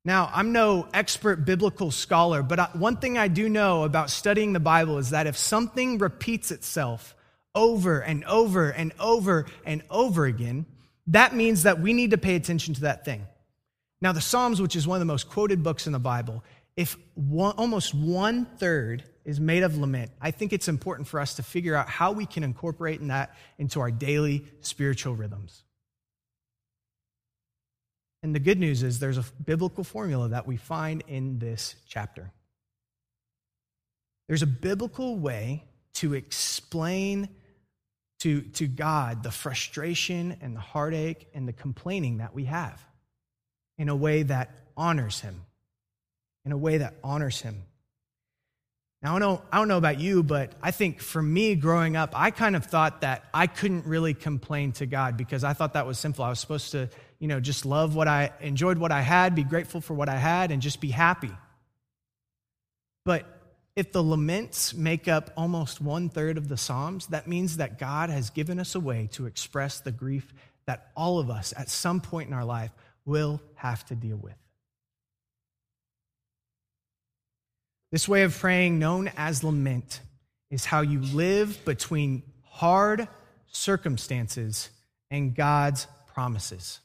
Now, 0.05 0.31
I'm 0.33 0.53
no 0.53 0.89
expert 0.95 1.45
biblical 1.45 1.91
scholar, 1.91 2.43
but 2.43 2.77
one 2.77 2.97
thing 2.99 3.19
I 3.19 3.29
do 3.29 3.49
know 3.49 3.83
about 3.83 4.09
studying 4.09 4.53
the 4.53 4.61
Bible 4.61 4.99
is 4.99 5.11
that 5.11 5.27
if 5.27 5.37
something 5.37 5.99
repeats 5.99 6.53
itself 6.53 7.17
over 7.57 8.01
and 8.01 8.25
over 8.25 8.71
and 8.71 8.93
over 9.01 9.47
and 9.65 9.83
over 9.91 10.27
again, 10.27 10.65
that 11.09 11.35
means 11.35 11.65
that 11.65 11.81
we 11.81 11.93
need 11.93 12.13
to 12.13 12.19
pay 12.19 12.37
attention 12.37 12.73
to 12.75 12.83
that 12.83 13.05
thing. 13.05 13.27
Now, 14.01 14.13
the 14.13 14.21
Psalms, 14.21 14.63
which 14.63 14.77
is 14.77 14.87
one 14.87 14.97
of 14.97 15.01
the 15.01 15.13
most 15.13 15.29
quoted 15.29 15.63
books 15.63 15.87
in 15.87 15.93
the 15.93 15.99
Bible, 15.99 16.45
if 16.77 16.97
one, 17.15 17.55
almost 17.57 17.95
one 17.95 18.45
third 18.59 19.05
is 19.25 19.41
made 19.41 19.63
of 19.63 19.77
lament, 19.77 20.11
I 20.21 20.31
think 20.31 20.53
it's 20.53 20.69
important 20.69 21.09
for 21.09 21.19
us 21.19 21.35
to 21.35 21.43
figure 21.43 21.75
out 21.75 21.89
how 21.89 22.13
we 22.13 22.27
can 22.27 22.45
incorporate 22.45 23.01
in 23.01 23.09
that 23.09 23.35
into 23.59 23.81
our 23.81 23.91
daily 23.91 24.45
spiritual 24.61 25.15
rhythms. 25.15 25.65
And 28.23 28.35
the 28.35 28.41
good 28.41 28.59
news 28.59 28.83
is 28.83 28.99
there's 28.99 29.19
a 29.19 29.25
biblical 29.45 29.85
formula 29.85 30.29
that 30.31 30.47
we 30.47 30.57
find 30.57 31.03
in 31.07 31.39
this 31.39 31.77
chapter. 31.89 32.33
There's 34.29 34.43
a 34.43 34.47
biblical 34.47 35.17
way 35.17 35.65
to 35.95 36.15
explain 36.15 37.29
to, 38.21 38.43
to 38.43 38.67
God 38.67 39.23
the 39.23 39.31
frustration 39.31 40.37
and 40.41 40.57
the 40.57 40.61
heartache 40.61 41.29
and 41.35 41.47
the 41.47 41.53
complaining 41.53 42.19
that 42.19 42.35
we 42.35 42.45
have 42.45 42.85
in 43.79 43.89
a 43.89 43.97
way 43.97 44.25
that 44.25 44.51
honors 44.77 45.21
Him. 45.21 45.46
In 46.47 46.53
a 46.53 46.57
way 46.57 46.79
that 46.79 46.95
honors 47.05 47.43
Him. 47.43 47.65
Now, 49.03 49.17
I 49.17 49.19
don't, 49.19 49.41
I 49.53 49.59
don't 49.59 49.69
know 49.69 49.77
about 49.77 50.01
you, 50.01 50.23
but 50.23 50.53
I 50.63 50.71
think 50.71 51.01
for 51.01 51.21
me 51.21 51.55
growing 51.55 51.97
up, 51.97 52.11
I 52.15 52.31
kind 52.31 52.57
of 52.57 52.65
thought 52.65 53.03
that 53.03 53.25
I 53.35 53.47
couldn't 53.47 53.85
really 53.85 54.15
complain 54.15 54.73
to 54.73 54.87
God 54.87 55.17
because 55.17 55.45
I 55.45 55.53
thought 55.53 55.75
that 55.75 55.87
was 55.87 55.99
sinful. 55.99 56.25
I 56.25 56.31
was 56.31 56.41
supposed 56.41 56.73
to, 56.73 56.89
you 57.19 57.29
know, 57.29 57.39
just 57.39 57.67
love 57.67 57.95
what 57.95 58.09
I 58.09 58.33
enjoyed, 58.41 58.79
what 58.79 58.93
I 58.93 59.03
had, 59.03 59.35
be 59.35 59.45
grateful 59.45 59.81
for 59.81 59.95
what 59.95 60.09
I 60.09 60.17
had, 60.17 60.51
and 60.51 60.63
just 60.63 60.81
be 60.81 60.89
happy. 60.89 61.31
But 63.05 63.27
if 63.77 63.93
the 63.93 64.03
laments 64.03 64.73
make 64.73 65.07
up 65.07 65.31
almost 65.37 65.81
one 65.81 66.09
third 66.09 66.39
of 66.39 66.49
the 66.49 66.57
Psalms, 66.57 67.09
that 67.09 67.29
means 67.29 67.59
that 67.59 67.79
God 67.79 68.09
has 68.09 68.31
given 68.31 68.59
us 68.59 68.75
a 68.75 68.81
way 68.81 69.09
to 69.13 69.27
express 69.27 69.81
the 69.81 69.93
grief 69.93 70.33
that 70.67 70.91
all 70.97 71.19
of 71.19 71.29
us 71.29 71.53
at 71.57 71.69
some 71.69 72.01
point 72.01 72.29
in 72.29 72.35
our 72.35 72.45
life 72.45 72.73
will 73.05 73.41
have 73.57 73.85
to 73.87 73.95
deal 73.95 74.17
with. 74.17 74.35
This 77.93 78.09
way 78.09 78.23
of 78.25 78.37
praying, 78.37 78.79
known 78.79 79.11
as 79.17 79.45
lament, 79.45 80.01
is 80.51 80.65
how 80.65 80.81
you 80.81 81.01
live 81.01 81.65
between 81.65 82.23
hard 82.45 83.07
circumstances 83.47 84.71
and 85.11 85.35
God's 85.35 85.87
promises. 86.07 86.81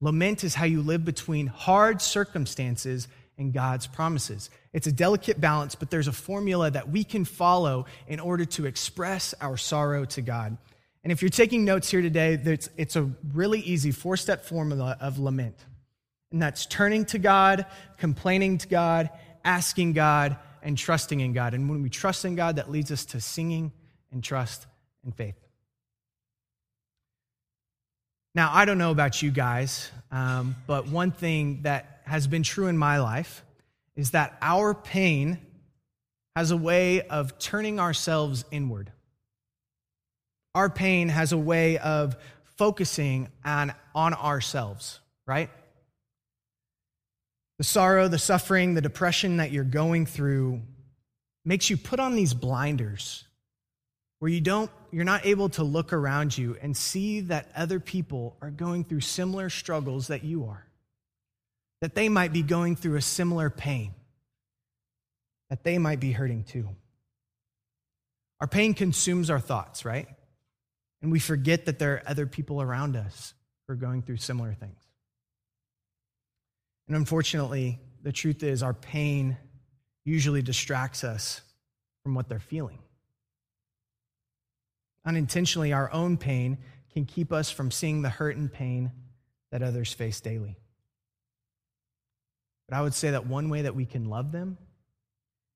Lament 0.00 0.44
is 0.44 0.54
how 0.54 0.64
you 0.64 0.80
live 0.80 1.04
between 1.04 1.48
hard 1.48 2.00
circumstances 2.00 3.08
and 3.36 3.52
God's 3.52 3.86
promises. 3.86 4.50
It's 4.72 4.86
a 4.86 4.92
delicate 4.92 5.40
balance, 5.40 5.74
but 5.74 5.90
there's 5.90 6.08
a 6.08 6.12
formula 6.12 6.70
that 6.70 6.88
we 6.88 7.04
can 7.04 7.24
follow 7.24 7.86
in 8.06 8.20
order 8.20 8.44
to 8.44 8.66
express 8.66 9.34
our 9.40 9.56
sorrow 9.56 10.04
to 10.06 10.22
God. 10.22 10.56
And 11.02 11.12
if 11.12 11.22
you're 11.22 11.30
taking 11.30 11.64
notes 11.64 11.90
here 11.90 12.02
today, 12.02 12.38
it's 12.76 12.96
a 12.96 13.10
really 13.32 13.60
easy 13.60 13.90
four 13.90 14.16
step 14.16 14.44
formula 14.44 14.96
of 15.00 15.18
lament. 15.18 15.56
And 16.30 16.42
that's 16.42 16.66
turning 16.66 17.06
to 17.06 17.18
God, 17.18 17.64
complaining 17.96 18.58
to 18.58 18.68
God, 18.68 19.10
asking 19.48 19.94
God, 19.94 20.36
and 20.62 20.76
trusting 20.76 21.20
in 21.20 21.32
God. 21.32 21.54
And 21.54 21.68
when 21.68 21.82
we 21.82 21.88
trust 21.88 22.24
in 22.24 22.34
God, 22.34 22.56
that 22.56 22.70
leads 22.70 22.92
us 22.92 23.06
to 23.06 23.20
singing 23.20 23.72
and 24.12 24.22
trust 24.22 24.66
and 25.02 25.14
faith. 25.14 25.36
Now, 28.34 28.50
I 28.52 28.66
don't 28.66 28.76
know 28.76 28.90
about 28.90 29.22
you 29.22 29.30
guys, 29.30 29.90
um, 30.12 30.56
but 30.66 30.86
one 30.86 31.10
thing 31.10 31.62
that 31.62 32.02
has 32.04 32.26
been 32.26 32.42
true 32.42 32.66
in 32.66 32.76
my 32.76 32.98
life 32.98 33.42
is 33.96 34.10
that 34.10 34.36
our 34.42 34.74
pain 34.74 35.38
has 36.36 36.50
a 36.50 36.56
way 36.56 37.00
of 37.02 37.38
turning 37.38 37.80
ourselves 37.80 38.44
inward. 38.50 38.92
Our 40.54 40.68
pain 40.70 41.08
has 41.08 41.32
a 41.32 41.38
way 41.38 41.78
of 41.78 42.16
focusing 42.58 43.28
on, 43.44 43.72
on 43.94 44.14
ourselves, 44.14 45.00
right? 45.26 45.50
The 47.58 47.64
sorrow, 47.64 48.06
the 48.06 48.18
suffering, 48.18 48.74
the 48.74 48.80
depression 48.80 49.38
that 49.38 49.50
you're 49.50 49.64
going 49.64 50.06
through 50.06 50.62
makes 51.44 51.68
you 51.68 51.76
put 51.76 51.98
on 51.98 52.14
these 52.14 52.32
blinders 52.34 53.24
where 54.20 54.30
you 54.30 54.40
don't 54.40 54.70
you're 54.90 55.04
not 55.04 55.26
able 55.26 55.50
to 55.50 55.64
look 55.64 55.92
around 55.92 56.36
you 56.36 56.56
and 56.62 56.76
see 56.76 57.20
that 57.20 57.50
other 57.54 57.78
people 57.78 58.36
are 58.40 58.50
going 58.50 58.84
through 58.84 59.00
similar 59.00 59.50
struggles 59.50 60.06
that 60.06 60.24
you 60.24 60.46
are. 60.46 60.66
That 61.82 61.94
they 61.94 62.08
might 62.08 62.32
be 62.32 62.42
going 62.42 62.74
through 62.74 62.96
a 62.96 63.02
similar 63.02 63.50
pain. 63.50 63.92
That 65.50 65.62
they 65.62 65.78
might 65.78 66.00
be 66.00 66.12
hurting 66.12 66.44
too. 66.44 66.68
Our 68.40 68.46
pain 68.46 68.72
consumes 68.72 69.30
our 69.30 69.40
thoughts 69.40 69.84
right? 69.84 70.08
And 71.02 71.12
we 71.12 71.18
forget 71.18 71.66
that 71.66 71.78
there 71.78 71.94
are 71.94 72.02
other 72.06 72.26
people 72.26 72.62
around 72.62 72.96
us 72.96 73.34
who 73.66 73.74
are 73.74 73.76
going 73.76 74.02
through 74.02 74.16
similar 74.16 74.54
things 74.54 74.87
and 76.88 76.96
unfortunately 76.96 77.78
the 78.02 78.12
truth 78.12 78.42
is 78.42 78.62
our 78.62 78.74
pain 78.74 79.36
usually 80.04 80.42
distracts 80.42 81.04
us 81.04 81.42
from 82.02 82.14
what 82.14 82.28
they're 82.28 82.40
feeling 82.40 82.78
unintentionally, 85.08 85.72
our 85.72 85.90
own 85.90 86.18
pain 86.18 86.58
can 86.92 87.06
keep 87.06 87.32
us 87.32 87.50
from 87.50 87.70
seeing 87.70 88.02
the 88.02 88.10
hurt 88.10 88.36
and 88.36 88.52
pain 88.52 88.92
that 89.50 89.62
others 89.62 89.92
face 89.92 90.20
daily. 90.20 90.58
But 92.68 92.76
I 92.76 92.82
would 92.82 92.92
say 92.92 93.10
that 93.12 93.26
one 93.26 93.48
way 93.48 93.62
that 93.62 93.74
we 93.74 93.86
can 93.86 94.10
love 94.10 94.30
them 94.32 94.58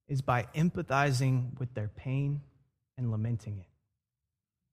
is 0.09 0.23
by 0.23 0.47
empathizing 0.55 1.59
with 1.61 1.75
their 1.75 1.89
pain 1.89 2.41
and 2.97 3.11
lamenting 3.11 3.59
it, 3.59 3.69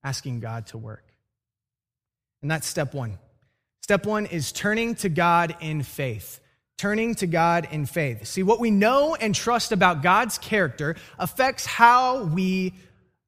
asking 0.03 0.39
God 0.39 0.67
to 0.67 0.77
work. 0.77 1.03
And 2.41 2.49
that's 2.49 2.65
step 2.65 2.93
one. 2.93 3.19
Step 3.81 4.05
one 4.05 4.25
is 4.27 4.53
turning 4.53 4.95
to 4.95 5.09
God 5.09 5.57
in 5.59 5.83
faith. 5.83 6.39
Turning 6.79 7.13
to 7.15 7.27
God 7.27 7.67
in 7.71 7.85
faith. 7.85 8.25
See, 8.25 8.41
what 8.41 8.59
we 8.59 8.71
know 8.71 9.13
and 9.13 9.35
trust 9.35 9.73
about 9.73 10.01
God's 10.01 10.37
character 10.37 10.95
affects 11.19 11.65
how 11.65 12.23
we 12.23 12.73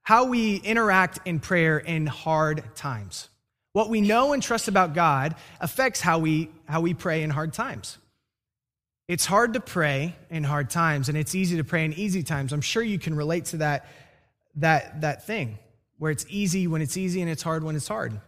how 0.03 0.25
we 0.25 0.55
interact 0.55 1.19
in 1.25 1.39
prayer 1.39 1.77
in 1.77 2.07
hard 2.07 2.63
times. 2.75 3.29
What 3.73 3.89
we 3.89 4.01
know 4.01 4.33
and 4.33 4.41
trust 4.41 4.67
about 4.67 4.93
God 4.93 5.35
affects 5.59 6.01
how 6.01 6.19
we, 6.19 6.49
how 6.65 6.81
we 6.81 6.93
pray 6.93 7.23
in 7.23 7.29
hard 7.29 7.53
times. 7.53 7.97
It's 9.07 9.25
hard 9.25 9.53
to 9.53 9.59
pray 9.59 10.15
in 10.29 10.43
hard 10.43 10.69
times, 10.69 11.09
and 11.09 11.17
it's 11.17 11.35
easy 11.35 11.57
to 11.57 11.63
pray 11.63 11.85
in 11.85 11.93
easy 11.93 12.23
times. 12.23 12.53
I'm 12.53 12.61
sure 12.61 12.81
you 12.81 12.99
can 12.99 13.15
relate 13.15 13.45
to 13.45 13.57
that, 13.57 13.85
that, 14.55 15.01
that 15.01 15.27
thing 15.27 15.59
where 15.97 16.11
it's 16.11 16.25
easy 16.29 16.67
when 16.67 16.81
it's 16.81 16.97
easy 16.97 17.21
and 17.21 17.29
it's 17.29 17.43
hard 17.43 17.63
when 17.63 17.75
it's 17.75 17.87
hard. 17.87 18.19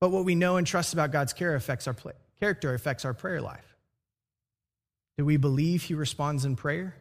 But 0.00 0.10
what 0.10 0.24
we 0.24 0.34
know 0.34 0.56
and 0.56 0.66
trust 0.66 0.92
about 0.92 1.10
God's 1.10 1.32
care 1.32 1.54
affects 1.54 1.86
our 1.86 1.96
character, 2.38 2.74
affects 2.74 3.04
our 3.04 3.14
prayer 3.14 3.40
life. 3.40 3.67
Do 5.18 5.24
we 5.26 5.36
believe 5.36 5.82
He 5.82 5.94
responds 5.94 6.46
in 6.46 6.56
prayer? 6.56 6.94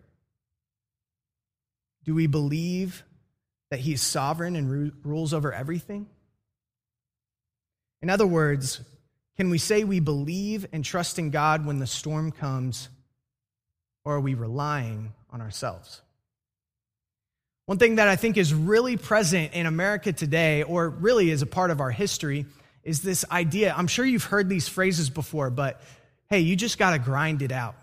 Do 2.08 2.16
we 2.16 2.28
believe 2.28 3.04
that 3.70 3.82
he 3.82 3.92
is 3.92 4.02
sovereign 4.02 4.56
and 4.56 4.72
ru- 4.72 4.92
rules 5.04 5.34
over 5.34 5.54
everything? 5.54 6.08
In 8.02 8.10
other 8.10 8.26
words, 8.26 8.80
can 9.36 9.50
we 9.50 9.58
say 9.58 9.84
we 9.84 10.00
believe 10.00 10.66
and 10.72 10.86
trust 10.86 11.20
in 11.20 11.32
God 11.32 11.66
when 11.66 11.80
the 11.80 11.86
storm 11.86 12.32
comes, 12.32 12.88
or 14.06 14.16
are 14.16 14.22
we 14.22 14.36
relying 14.36 15.12
on 15.32 15.42
ourselves? 15.42 16.02
One 17.66 17.78
thing 17.78 17.96
that 17.96 18.08
I 18.08 18.16
think 18.16 18.38
is 18.38 18.54
really 18.54 18.96
present 18.96 19.52
in 19.54 19.66
America 19.66 20.14
today, 20.14 20.64
or 20.64 20.88
really 20.88 21.30
is 21.30 21.42
a 21.42 21.46
part 21.46 21.72
of 21.72 21.82
our 21.82 21.92
history, 21.92 22.46
is 22.84 23.02
this 23.02 23.26
idea. 23.30 23.76
I'm 23.76 23.88
sure 23.88 24.06
you've 24.06 24.24
heard 24.24 24.48
these 24.48 24.70
phrases 24.70 25.10
before, 25.10 25.50
but 25.50 25.82
hey, 26.30 26.40
you 26.40 26.56
just 26.56 26.78
got 26.78 26.92
to 26.92 27.00
grind 27.00 27.42
it 27.42 27.52
out. 27.52 27.76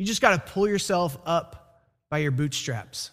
You 0.00 0.06
just 0.06 0.22
got 0.22 0.30
to 0.30 0.52
pull 0.52 0.66
yourself 0.66 1.18
up 1.26 1.82
by 2.08 2.18
your 2.20 2.30
bootstraps. 2.30 3.10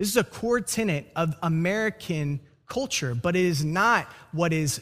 This 0.00 0.08
is 0.08 0.16
a 0.16 0.24
core 0.24 0.60
tenet 0.60 1.06
of 1.14 1.36
American 1.40 2.40
culture, 2.66 3.14
but 3.14 3.36
it 3.36 3.44
is 3.44 3.64
not 3.64 4.06
what 4.32 4.52
is 4.52 4.80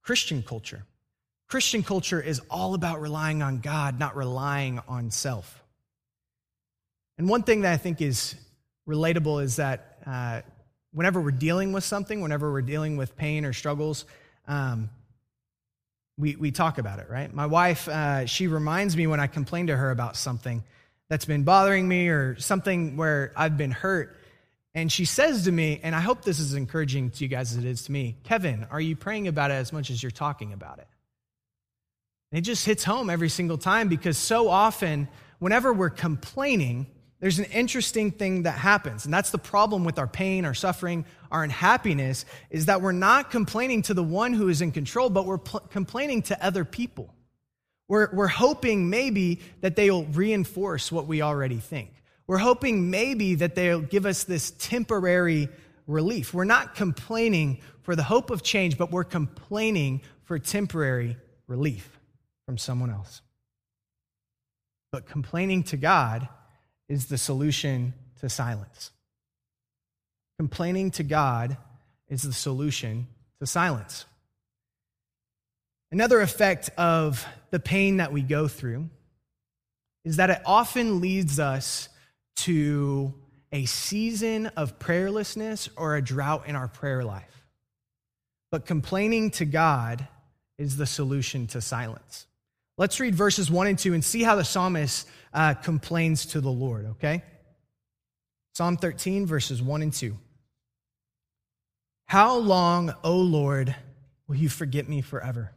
Christian 0.00 0.42
culture. 0.42 0.86
Christian 1.46 1.82
culture 1.82 2.22
is 2.22 2.40
all 2.48 2.72
about 2.72 3.02
relying 3.02 3.42
on 3.42 3.60
God, 3.60 3.98
not 3.98 4.16
relying 4.16 4.80
on 4.88 5.10
self. 5.10 5.62
And 7.18 7.28
one 7.28 7.42
thing 7.42 7.60
that 7.60 7.74
I 7.74 7.76
think 7.76 8.00
is 8.00 8.34
relatable 8.88 9.42
is 9.42 9.56
that 9.56 9.98
uh, 10.06 10.40
whenever 10.94 11.20
we're 11.20 11.32
dealing 11.32 11.74
with 11.74 11.84
something, 11.84 12.22
whenever 12.22 12.50
we're 12.50 12.62
dealing 12.62 12.96
with 12.96 13.14
pain 13.14 13.44
or 13.44 13.52
struggles, 13.52 14.06
um, 14.48 14.88
we, 16.20 16.36
we 16.36 16.50
talk 16.50 16.78
about 16.78 16.98
it, 16.98 17.08
right? 17.08 17.32
My 17.32 17.46
wife, 17.46 17.88
uh, 17.88 18.26
she 18.26 18.46
reminds 18.46 18.96
me 18.96 19.06
when 19.06 19.20
I 19.20 19.26
complain 19.26 19.68
to 19.68 19.76
her 19.76 19.90
about 19.90 20.16
something 20.16 20.62
that's 21.08 21.24
been 21.24 21.42
bothering 21.42 21.88
me 21.88 22.08
or 22.08 22.38
something 22.38 22.96
where 22.96 23.32
I've 23.36 23.56
been 23.56 23.70
hurt. 23.72 24.16
And 24.74 24.92
she 24.92 25.04
says 25.04 25.44
to 25.44 25.52
me, 25.52 25.80
and 25.82 25.94
I 25.94 26.00
hope 26.00 26.22
this 26.22 26.38
is 26.38 26.54
encouraging 26.54 27.10
to 27.10 27.24
you 27.24 27.28
guys 27.28 27.52
as 27.52 27.58
it 27.58 27.64
is 27.64 27.82
to 27.84 27.92
me 27.92 28.16
Kevin, 28.22 28.66
are 28.70 28.80
you 28.80 28.94
praying 28.94 29.26
about 29.26 29.50
it 29.50 29.54
as 29.54 29.72
much 29.72 29.90
as 29.90 30.02
you're 30.02 30.10
talking 30.10 30.52
about 30.52 30.78
it? 30.78 30.86
And 32.30 32.38
it 32.38 32.42
just 32.42 32.64
hits 32.64 32.84
home 32.84 33.10
every 33.10 33.28
single 33.28 33.58
time 33.58 33.88
because 33.88 34.16
so 34.16 34.48
often, 34.48 35.08
whenever 35.40 35.72
we're 35.72 35.90
complaining, 35.90 36.86
there's 37.20 37.38
an 37.38 37.44
interesting 37.46 38.10
thing 38.10 38.44
that 38.44 38.58
happens. 38.58 39.04
And 39.04 39.12
that's 39.12 39.30
the 39.30 39.38
problem 39.38 39.84
with 39.84 39.98
our 39.98 40.06
pain, 40.06 40.44
our 40.46 40.54
suffering, 40.54 41.04
our 41.30 41.44
unhappiness, 41.44 42.24
is 42.48 42.66
that 42.66 42.80
we're 42.80 42.92
not 42.92 43.30
complaining 43.30 43.82
to 43.82 43.94
the 43.94 44.02
one 44.02 44.32
who 44.32 44.48
is 44.48 44.62
in 44.62 44.72
control, 44.72 45.10
but 45.10 45.26
we're 45.26 45.38
pl- 45.38 45.60
complaining 45.70 46.22
to 46.22 46.44
other 46.44 46.64
people. 46.64 47.14
We're, 47.88 48.08
we're 48.14 48.28
hoping 48.28 48.88
maybe 48.88 49.40
that 49.60 49.76
they'll 49.76 50.04
reinforce 50.04 50.90
what 50.90 51.06
we 51.06 51.20
already 51.20 51.58
think. 51.58 51.92
We're 52.26 52.38
hoping 52.38 52.90
maybe 52.90 53.34
that 53.34 53.54
they'll 53.54 53.80
give 53.80 54.06
us 54.06 54.24
this 54.24 54.52
temporary 54.52 55.48
relief. 55.86 56.32
We're 56.32 56.44
not 56.44 56.74
complaining 56.74 57.60
for 57.82 57.96
the 57.96 58.02
hope 58.02 58.30
of 58.30 58.42
change, 58.42 58.78
but 58.78 58.90
we're 58.90 59.04
complaining 59.04 60.00
for 60.22 60.38
temporary 60.38 61.16
relief 61.48 61.98
from 62.46 62.56
someone 62.56 62.90
else. 62.90 63.20
But 64.92 65.06
complaining 65.06 65.64
to 65.64 65.76
God 65.76 66.28
is 66.90 67.06
the 67.06 67.16
solution 67.16 67.94
to 68.20 68.28
silence. 68.28 68.90
Complaining 70.38 70.90
to 70.90 71.04
God 71.04 71.56
is 72.08 72.22
the 72.22 72.32
solution 72.32 73.06
to 73.38 73.46
silence. 73.46 74.04
Another 75.92 76.20
effect 76.20 76.68
of 76.76 77.24
the 77.50 77.60
pain 77.60 77.98
that 77.98 78.12
we 78.12 78.22
go 78.22 78.48
through 78.48 78.90
is 80.04 80.16
that 80.16 80.30
it 80.30 80.42
often 80.44 81.00
leads 81.00 81.38
us 81.38 81.88
to 82.36 83.14
a 83.52 83.66
season 83.66 84.48
of 84.48 84.78
prayerlessness 84.80 85.68
or 85.76 85.94
a 85.94 86.02
drought 86.02 86.48
in 86.48 86.56
our 86.56 86.68
prayer 86.68 87.04
life. 87.04 87.46
But 88.50 88.66
complaining 88.66 89.30
to 89.32 89.44
God 89.44 90.08
is 90.58 90.76
the 90.76 90.86
solution 90.86 91.46
to 91.48 91.60
silence. 91.60 92.26
Let's 92.80 92.98
read 92.98 93.14
verses 93.14 93.50
1 93.50 93.66
and 93.66 93.78
2 93.78 93.92
and 93.92 94.02
see 94.02 94.22
how 94.22 94.36
the 94.36 94.42
psalmist 94.42 95.06
uh, 95.34 95.52
complains 95.52 96.24
to 96.24 96.40
the 96.40 96.50
Lord, 96.50 96.86
okay? 96.92 97.22
Psalm 98.54 98.78
13, 98.78 99.26
verses 99.26 99.60
1 99.60 99.82
and 99.82 99.92
2. 99.92 100.16
How 102.06 102.38
long, 102.38 102.94
O 103.04 103.18
Lord, 103.18 103.76
will 104.26 104.36
you 104.36 104.48
forget 104.48 104.88
me 104.88 105.02
forever? 105.02 105.52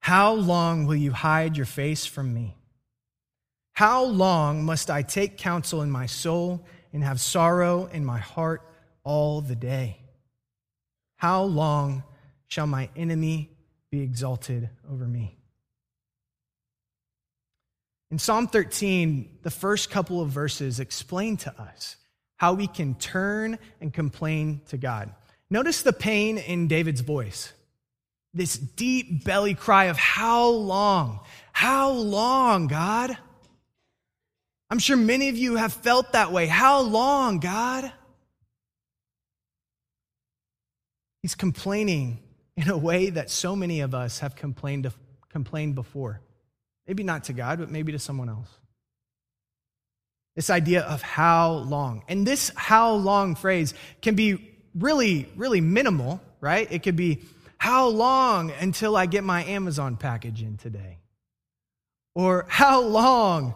How 0.00 0.32
long 0.32 0.86
will 0.86 0.96
you 0.96 1.12
hide 1.12 1.58
your 1.58 1.66
face 1.66 2.06
from 2.06 2.32
me? 2.32 2.56
How 3.74 4.04
long 4.04 4.64
must 4.64 4.88
I 4.88 5.02
take 5.02 5.36
counsel 5.36 5.82
in 5.82 5.90
my 5.90 6.06
soul 6.06 6.64
and 6.94 7.04
have 7.04 7.20
sorrow 7.20 7.84
in 7.84 8.02
my 8.02 8.18
heart 8.18 8.62
all 9.04 9.42
the 9.42 9.56
day? 9.56 9.98
How 11.16 11.42
long 11.42 12.02
shall 12.46 12.66
my 12.66 12.88
enemy 12.96 13.50
be 13.90 14.00
exalted 14.00 14.70
over 14.90 15.06
me? 15.06 15.37
In 18.10 18.18
Psalm 18.18 18.48
13, 18.48 19.38
the 19.42 19.50
first 19.50 19.90
couple 19.90 20.20
of 20.20 20.30
verses 20.30 20.80
explain 20.80 21.36
to 21.38 21.60
us 21.60 21.96
how 22.36 22.54
we 22.54 22.66
can 22.66 22.94
turn 22.94 23.58
and 23.80 23.92
complain 23.92 24.62
to 24.68 24.78
God. 24.78 25.12
Notice 25.50 25.82
the 25.82 25.92
pain 25.92 26.38
in 26.38 26.68
David's 26.68 27.02
voice. 27.02 27.52
This 28.32 28.56
deep 28.56 29.24
belly 29.24 29.54
cry 29.54 29.86
of, 29.86 29.98
How 29.98 30.48
long? 30.48 31.20
How 31.52 31.90
long, 31.90 32.66
God? 32.66 33.16
I'm 34.70 34.78
sure 34.78 34.96
many 34.96 35.28
of 35.28 35.36
you 35.36 35.56
have 35.56 35.72
felt 35.72 36.12
that 36.12 36.30
way. 36.30 36.46
How 36.46 36.80
long, 36.80 37.40
God? 37.40 37.90
He's 41.22 41.34
complaining 41.34 42.20
in 42.56 42.68
a 42.68 42.76
way 42.76 43.10
that 43.10 43.30
so 43.30 43.56
many 43.56 43.80
of 43.80 43.94
us 43.94 44.20
have 44.20 44.36
complained, 44.36 44.90
complained 45.30 45.74
before. 45.74 46.20
Maybe 46.88 47.04
not 47.04 47.24
to 47.24 47.34
God, 47.34 47.58
but 47.58 47.70
maybe 47.70 47.92
to 47.92 47.98
someone 47.98 48.30
else. 48.30 48.48
This 50.34 50.50
idea 50.50 50.82
of 50.82 51.02
how 51.02 51.52
long. 51.52 52.02
And 52.08 52.26
this 52.26 52.50
how 52.56 52.94
long 52.94 53.34
phrase 53.34 53.74
can 54.00 54.14
be 54.14 54.56
really, 54.74 55.28
really 55.36 55.60
minimal, 55.60 56.20
right? 56.40 56.66
It 56.70 56.82
could 56.82 56.96
be, 56.96 57.20
how 57.58 57.88
long 57.88 58.52
until 58.52 58.96
I 58.96 59.06
get 59.06 59.24
my 59.24 59.44
Amazon 59.44 59.96
package 59.96 60.42
in 60.42 60.56
today? 60.56 60.98
Or 62.14 62.46
how 62.48 62.82
long 62.82 63.54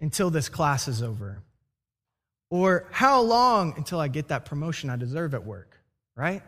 until 0.00 0.28
this 0.28 0.48
class 0.48 0.88
is 0.88 1.02
over? 1.02 1.42
Or 2.50 2.86
how 2.90 3.22
long 3.22 3.74
until 3.76 4.00
I 4.00 4.08
get 4.08 4.28
that 4.28 4.44
promotion 4.44 4.90
I 4.90 4.96
deserve 4.96 5.34
at 5.34 5.44
work, 5.44 5.80
right? 6.16 6.42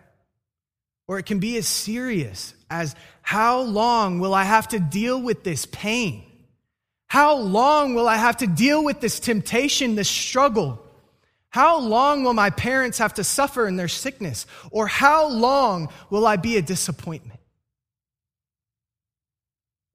Or 1.09 1.19
it 1.19 1.27
can 1.27 1.39
be 1.39 1.57
as 1.57 1.67
serious 1.67 2.55
as 2.69 2.97
how 3.23 3.61
long 3.61 4.19
will 4.19 4.35
I 4.35 4.45
have 4.45 4.69
to 4.69 4.81
deal 4.81 5.21
with 5.21 5.45
this 5.45 5.67
pain? 5.67 6.25
How 7.07 7.37
long 7.37 7.95
will 7.95 8.09
I 8.09 8.17
have 8.17 8.39
to 8.39 8.47
deal 8.47 8.83
with 8.83 9.01
this 9.01 9.21
temptation, 9.21 9.95
this 9.95 10.09
struggle? 10.09 10.83
How 11.51 11.79
long 11.79 12.25
will 12.25 12.35
my 12.35 12.51
parents 12.51 12.99
have 12.99 13.15
to 13.15 13.25
suffer 13.25 13.69
in 13.69 13.77
their 13.77 13.89
sickness? 13.89 14.47
Or 14.71 14.87
how 14.87 15.29
long 15.29 15.91
will 16.11 16.27
I 16.27 16.37
be 16.37 16.57
a 16.57 16.63
disappointment? 16.63 17.41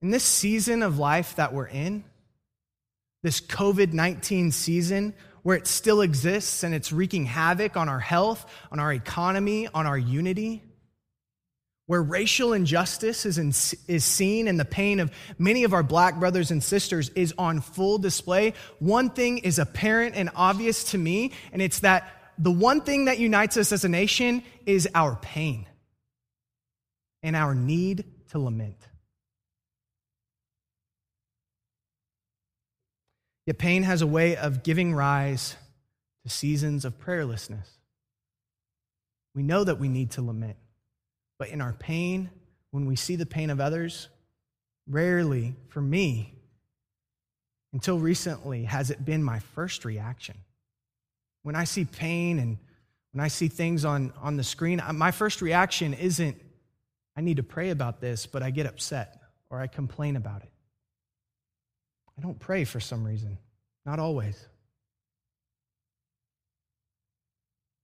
In 0.00 0.10
this 0.10 0.24
season 0.24 0.82
of 0.82 0.98
life 0.98 1.36
that 1.36 1.52
we're 1.52 1.66
in, 1.66 2.04
this 3.22 3.40
COVID 3.40 3.92
19 3.92 4.50
season 4.50 5.14
where 5.42 5.56
it 5.56 5.66
still 5.66 6.00
exists 6.00 6.64
and 6.64 6.74
it's 6.74 6.92
wreaking 6.92 7.26
havoc 7.26 7.76
on 7.76 7.88
our 7.88 8.00
health, 8.00 8.44
on 8.70 8.80
our 8.80 8.92
economy, 8.92 9.68
on 9.72 9.86
our 9.86 9.98
unity, 9.98 10.62
where 11.86 12.02
racial 12.02 12.52
injustice 12.52 13.26
is, 13.26 13.38
in, 13.38 13.48
is 13.88 14.04
seen 14.04 14.48
and 14.48 14.58
the 14.58 14.64
pain 14.64 15.00
of 15.00 15.10
many 15.38 15.64
of 15.64 15.74
our 15.74 15.82
black 15.82 16.18
brothers 16.18 16.50
and 16.50 16.62
sisters 16.62 17.10
is 17.10 17.34
on 17.36 17.60
full 17.60 17.98
display, 17.98 18.54
one 18.78 19.10
thing 19.10 19.38
is 19.38 19.58
apparent 19.58 20.14
and 20.14 20.30
obvious 20.34 20.84
to 20.92 20.98
me, 20.98 21.32
and 21.52 21.60
it's 21.60 21.80
that 21.80 22.08
the 22.38 22.50
one 22.50 22.80
thing 22.80 23.06
that 23.06 23.18
unites 23.18 23.56
us 23.56 23.72
as 23.72 23.84
a 23.84 23.88
nation 23.88 24.42
is 24.64 24.88
our 24.94 25.16
pain 25.16 25.66
and 27.22 27.36
our 27.36 27.54
need 27.54 28.04
to 28.30 28.38
lament. 28.38 28.76
Yet 33.46 33.58
pain 33.58 33.82
has 33.82 34.02
a 34.02 34.06
way 34.06 34.36
of 34.36 34.62
giving 34.62 34.94
rise 34.94 35.56
to 36.22 36.30
seasons 36.30 36.84
of 36.84 36.98
prayerlessness. 36.98 37.66
We 39.34 39.42
know 39.42 39.64
that 39.64 39.80
we 39.80 39.88
need 39.88 40.12
to 40.12 40.22
lament. 40.22 40.56
But 41.42 41.48
in 41.48 41.60
our 41.60 41.72
pain, 41.72 42.30
when 42.70 42.86
we 42.86 42.94
see 42.94 43.16
the 43.16 43.26
pain 43.26 43.50
of 43.50 43.58
others, 43.58 44.08
rarely, 44.86 45.56
for 45.70 45.80
me, 45.80 46.34
until 47.72 47.98
recently, 47.98 48.62
has 48.62 48.92
it 48.92 49.04
been 49.04 49.24
my 49.24 49.40
first 49.40 49.84
reaction. 49.84 50.36
When 51.42 51.56
I 51.56 51.64
see 51.64 51.84
pain 51.84 52.38
and 52.38 52.58
when 53.10 53.24
I 53.24 53.26
see 53.26 53.48
things 53.48 53.84
on, 53.84 54.12
on 54.22 54.36
the 54.36 54.44
screen, 54.44 54.80
my 54.94 55.10
first 55.10 55.42
reaction 55.42 55.94
isn't, 55.94 56.40
I 57.16 57.22
need 57.22 57.38
to 57.38 57.42
pray 57.42 57.70
about 57.70 58.00
this, 58.00 58.24
but 58.24 58.44
I 58.44 58.52
get 58.52 58.66
upset 58.66 59.20
or 59.50 59.58
I 59.58 59.66
complain 59.66 60.14
about 60.14 60.42
it. 60.42 60.50
I 62.16 62.22
don't 62.22 62.38
pray 62.38 62.62
for 62.62 62.78
some 62.78 63.02
reason, 63.02 63.36
not 63.84 63.98
always. 63.98 64.46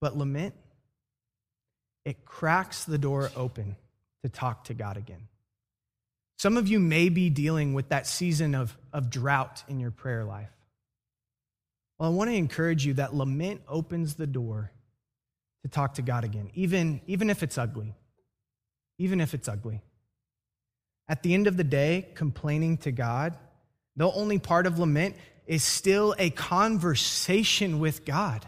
But 0.00 0.16
lament 0.16 0.54
it 2.08 2.24
cracks 2.24 2.86
the 2.86 2.96
door 2.96 3.30
open 3.36 3.76
to 4.22 4.30
talk 4.30 4.64
to 4.64 4.74
God 4.74 4.96
again. 4.96 5.28
Some 6.38 6.56
of 6.56 6.66
you 6.66 6.80
may 6.80 7.10
be 7.10 7.28
dealing 7.28 7.74
with 7.74 7.90
that 7.90 8.06
season 8.06 8.54
of, 8.54 8.74
of 8.94 9.10
drought 9.10 9.62
in 9.68 9.78
your 9.78 9.90
prayer 9.90 10.24
life. 10.24 10.48
Well, 11.98 12.10
I 12.10 12.14
want 12.14 12.30
to 12.30 12.34
encourage 12.34 12.86
you 12.86 12.94
that 12.94 13.14
lament 13.14 13.60
opens 13.68 14.14
the 14.14 14.26
door 14.26 14.72
to 15.64 15.68
talk 15.68 15.96
to 15.96 16.02
God 16.02 16.24
again, 16.24 16.50
even, 16.54 17.02
even 17.06 17.28
if 17.28 17.42
it's 17.42 17.58
ugly. 17.58 17.94
Even 18.96 19.20
if 19.20 19.34
it's 19.34 19.46
ugly. 19.46 19.82
At 21.10 21.22
the 21.22 21.34
end 21.34 21.46
of 21.46 21.58
the 21.58 21.64
day, 21.64 22.08
complaining 22.14 22.78
to 22.78 22.90
God, 22.90 23.36
the 23.96 24.10
only 24.10 24.38
part 24.38 24.66
of 24.66 24.78
lament 24.78 25.14
is 25.46 25.62
still 25.62 26.14
a 26.18 26.30
conversation 26.30 27.80
with 27.80 28.06
God. 28.06 28.46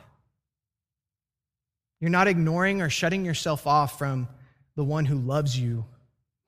You're 2.00 2.10
not 2.10 2.28
ignoring 2.28 2.80
or 2.80 2.88
shutting 2.88 3.24
yourself 3.24 3.66
off 3.66 3.98
from 3.98 4.28
the 4.74 4.84
one 4.84 5.04
who 5.04 5.16
loves 5.16 5.58
you 5.58 5.84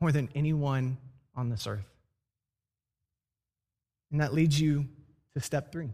more 0.01 0.13
than 0.13 0.29
anyone 0.35 0.97
on 1.35 1.51
this 1.51 1.67
earth. 1.67 1.85
And 4.11 4.21
that 4.21 4.35
leads 4.35 4.59
you 4.59 4.87
to 5.35 5.41
step 5.41 5.73
three. 5.73 5.93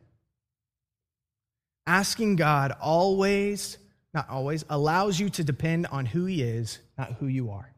Asking 1.87 2.37
God 2.37 2.73
always, 2.81 3.79
not 4.13 4.29
always, 4.29 4.65
allows 4.69 5.19
you 5.19 5.31
to 5.31 5.45
depend 5.45 5.87
on 5.87 6.07
who 6.07 6.27
He 6.27 6.43
is, 6.43 6.79
not 6.97 7.15
who 7.15 7.27
you 7.27 7.51
are. 7.51 7.73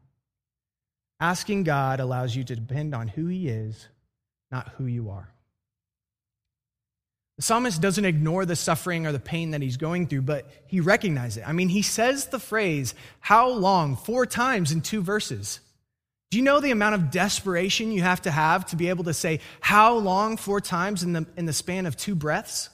Asking 1.19 1.63
God 1.63 1.99
allows 1.99 2.35
you 2.35 2.43
to 2.43 2.55
depend 2.55 2.93
on 2.93 3.07
who 3.07 3.27
He 3.27 3.47
is, 3.47 3.87
not 4.51 4.69
who 4.77 4.85
you 4.85 5.11
are. 5.11 5.31
The 7.41 7.45
psalmist 7.45 7.81
doesn't 7.81 8.05
ignore 8.05 8.45
the 8.45 8.55
suffering 8.55 9.07
or 9.07 9.11
the 9.11 9.19
pain 9.19 9.49
that 9.49 9.63
he's 9.63 9.77
going 9.77 10.05
through, 10.05 10.21
but 10.21 10.47
he 10.67 10.79
recognizes 10.79 11.37
it. 11.37 11.49
I 11.49 11.53
mean, 11.53 11.69
he 11.69 11.81
says 11.81 12.27
the 12.27 12.37
phrase, 12.37 12.93
how 13.19 13.49
long, 13.49 13.95
four 13.95 14.27
times 14.27 14.71
in 14.71 14.81
two 14.81 15.01
verses. 15.01 15.59
Do 16.29 16.37
you 16.37 16.43
know 16.43 16.59
the 16.59 16.69
amount 16.69 16.93
of 16.93 17.09
desperation 17.09 17.91
you 17.91 18.03
have 18.03 18.21
to 18.21 18.31
have 18.31 18.67
to 18.67 18.75
be 18.75 18.89
able 18.89 19.05
to 19.05 19.13
say, 19.15 19.39
How 19.59 19.95
long 19.95 20.37
four 20.37 20.61
times 20.61 21.01
in 21.01 21.13
the, 21.13 21.25
in 21.35 21.47
the 21.47 21.51
span 21.51 21.87
of 21.87 21.97
two 21.97 22.13
breaths? 22.13 22.69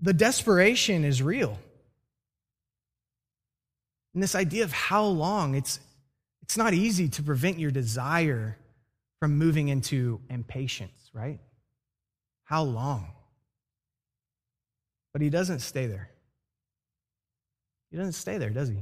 The 0.00 0.12
desperation 0.12 1.04
is 1.04 1.22
real. 1.22 1.60
And 4.14 4.22
this 4.22 4.34
idea 4.34 4.64
of 4.64 4.72
how 4.72 5.04
long, 5.04 5.54
it's, 5.54 5.78
it's 6.42 6.56
not 6.56 6.74
easy 6.74 7.08
to 7.10 7.22
prevent 7.22 7.60
your 7.60 7.70
desire 7.70 8.58
from 9.20 9.38
moving 9.38 9.68
into 9.68 10.20
impatience, 10.28 11.08
right? 11.12 11.38
How 12.52 12.64
long? 12.64 13.06
But 15.14 15.22
he 15.22 15.30
doesn't 15.30 15.60
stay 15.60 15.86
there. 15.86 16.10
He 17.90 17.96
doesn't 17.96 18.12
stay 18.12 18.36
there, 18.36 18.50
does 18.50 18.68
he? 18.68 18.76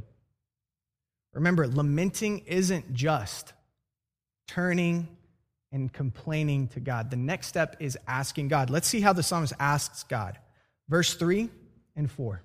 Remember, 1.35 1.69
lamenting 1.69 2.41
isn't 2.47 2.93
just 2.93 3.53
turning 4.49 5.07
and 5.71 5.93
complaining 5.93 6.67
to 6.71 6.81
God. 6.81 7.11
The 7.11 7.17
next 7.17 7.47
step 7.47 7.77
is 7.79 7.97
asking 8.09 8.49
God. 8.49 8.71
Let's 8.71 8.89
see 8.89 9.01
how 9.01 9.13
the 9.13 9.23
psalmist 9.23 9.53
asks 9.61 10.03
God. 10.03 10.37
Verse 10.89 11.15
3 11.15 11.49
and 11.95 12.11
4. 12.11 12.43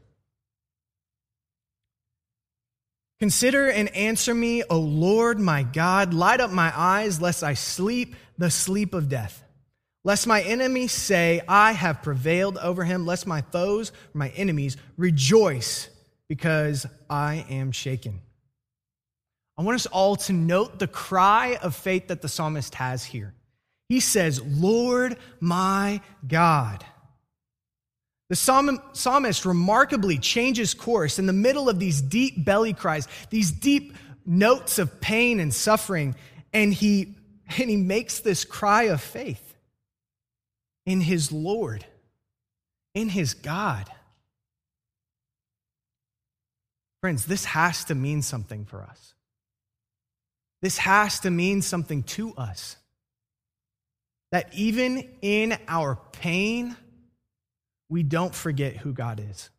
Consider 3.18 3.68
and 3.72 3.90
answer 3.96 4.36
me, 4.36 4.62
O 4.70 4.80
Lord 4.80 5.40
my 5.40 5.64
God. 5.64 6.14
Light 6.14 6.40
up 6.40 6.52
my 6.52 6.72
eyes, 6.80 7.20
lest 7.20 7.44
I 7.44 7.56
sleep 7.56 8.16
the 8.38 8.52
sleep 8.52 8.94
of 8.94 9.10
death. 9.10 9.42
Lest 10.06 10.28
my 10.28 10.44
enemies 10.44 10.92
say, 10.92 11.42
I 11.48 11.72
have 11.72 12.04
prevailed 12.04 12.60
over 12.60 12.84
him. 12.84 13.08
Lest 13.08 13.26
my 13.26 13.42
foes, 13.42 13.92
my 14.14 14.30
enemies, 14.30 14.78
rejoice 14.98 15.90
because 16.30 16.86
I 17.10 17.46
am 17.50 17.72
shaken. 17.72 18.22
I 19.58 19.64
want 19.64 19.76
us 19.76 19.88
all 19.88 20.16
to 20.18 20.34
note 20.34 20.78
the 20.78 20.88
cry 20.88 21.58
of 21.60 21.76
faith 21.76 22.10
that 22.10 22.22
the 22.22 22.30
psalmist 22.30 22.76
has 22.76 23.04
here. 23.04 23.34
He 23.90 24.00
says, 24.00 24.40
Lord 24.44 25.18
my 25.40 26.02
God. 26.28 26.86
The 28.30 28.36
psalmist 28.36 29.46
remarkably 29.46 30.20
changes 30.20 30.76
course 30.76 31.18
in 31.18 31.26
the 31.26 31.34
middle 31.34 31.68
of 31.68 31.80
these 31.80 32.00
deep 32.00 32.46
belly 32.46 32.74
cries, 32.74 33.08
these 33.32 33.52
deep 33.52 33.96
notes 34.24 34.78
of 34.78 35.02
pain 35.02 35.40
and 35.40 35.52
suffering, 35.52 36.16
and 36.54 36.72
he, 36.72 37.16
and 37.58 37.70
he 37.70 37.76
makes 37.76 38.20
this 38.20 38.46
cry 38.46 38.84
of 38.84 39.02
faith 39.02 39.45
in 40.86 41.02
his 41.02 41.32
Lord, 41.32 41.86
in 42.94 43.10
his 43.10 43.34
God. 43.34 43.90
Friends, 47.02 47.26
this 47.26 47.46
has 47.46 47.84
to 47.86 47.96
mean 47.96 48.22
something 48.22 48.66
for 48.66 48.82
us. 48.82 49.14
This 50.62 50.78
has 50.80 51.20
to 51.22 51.32
mean 51.32 51.62
something 51.62 52.04
to 52.04 52.34
us. 52.36 52.78
That 54.32 54.50
even 54.54 55.10
in 55.22 55.58
our 55.68 56.00
pain, 56.12 56.76
we 57.90 58.04
don't 58.04 58.34
forget 58.34 58.78
who 58.78 58.92
God 58.92 59.20
is. 59.20 59.50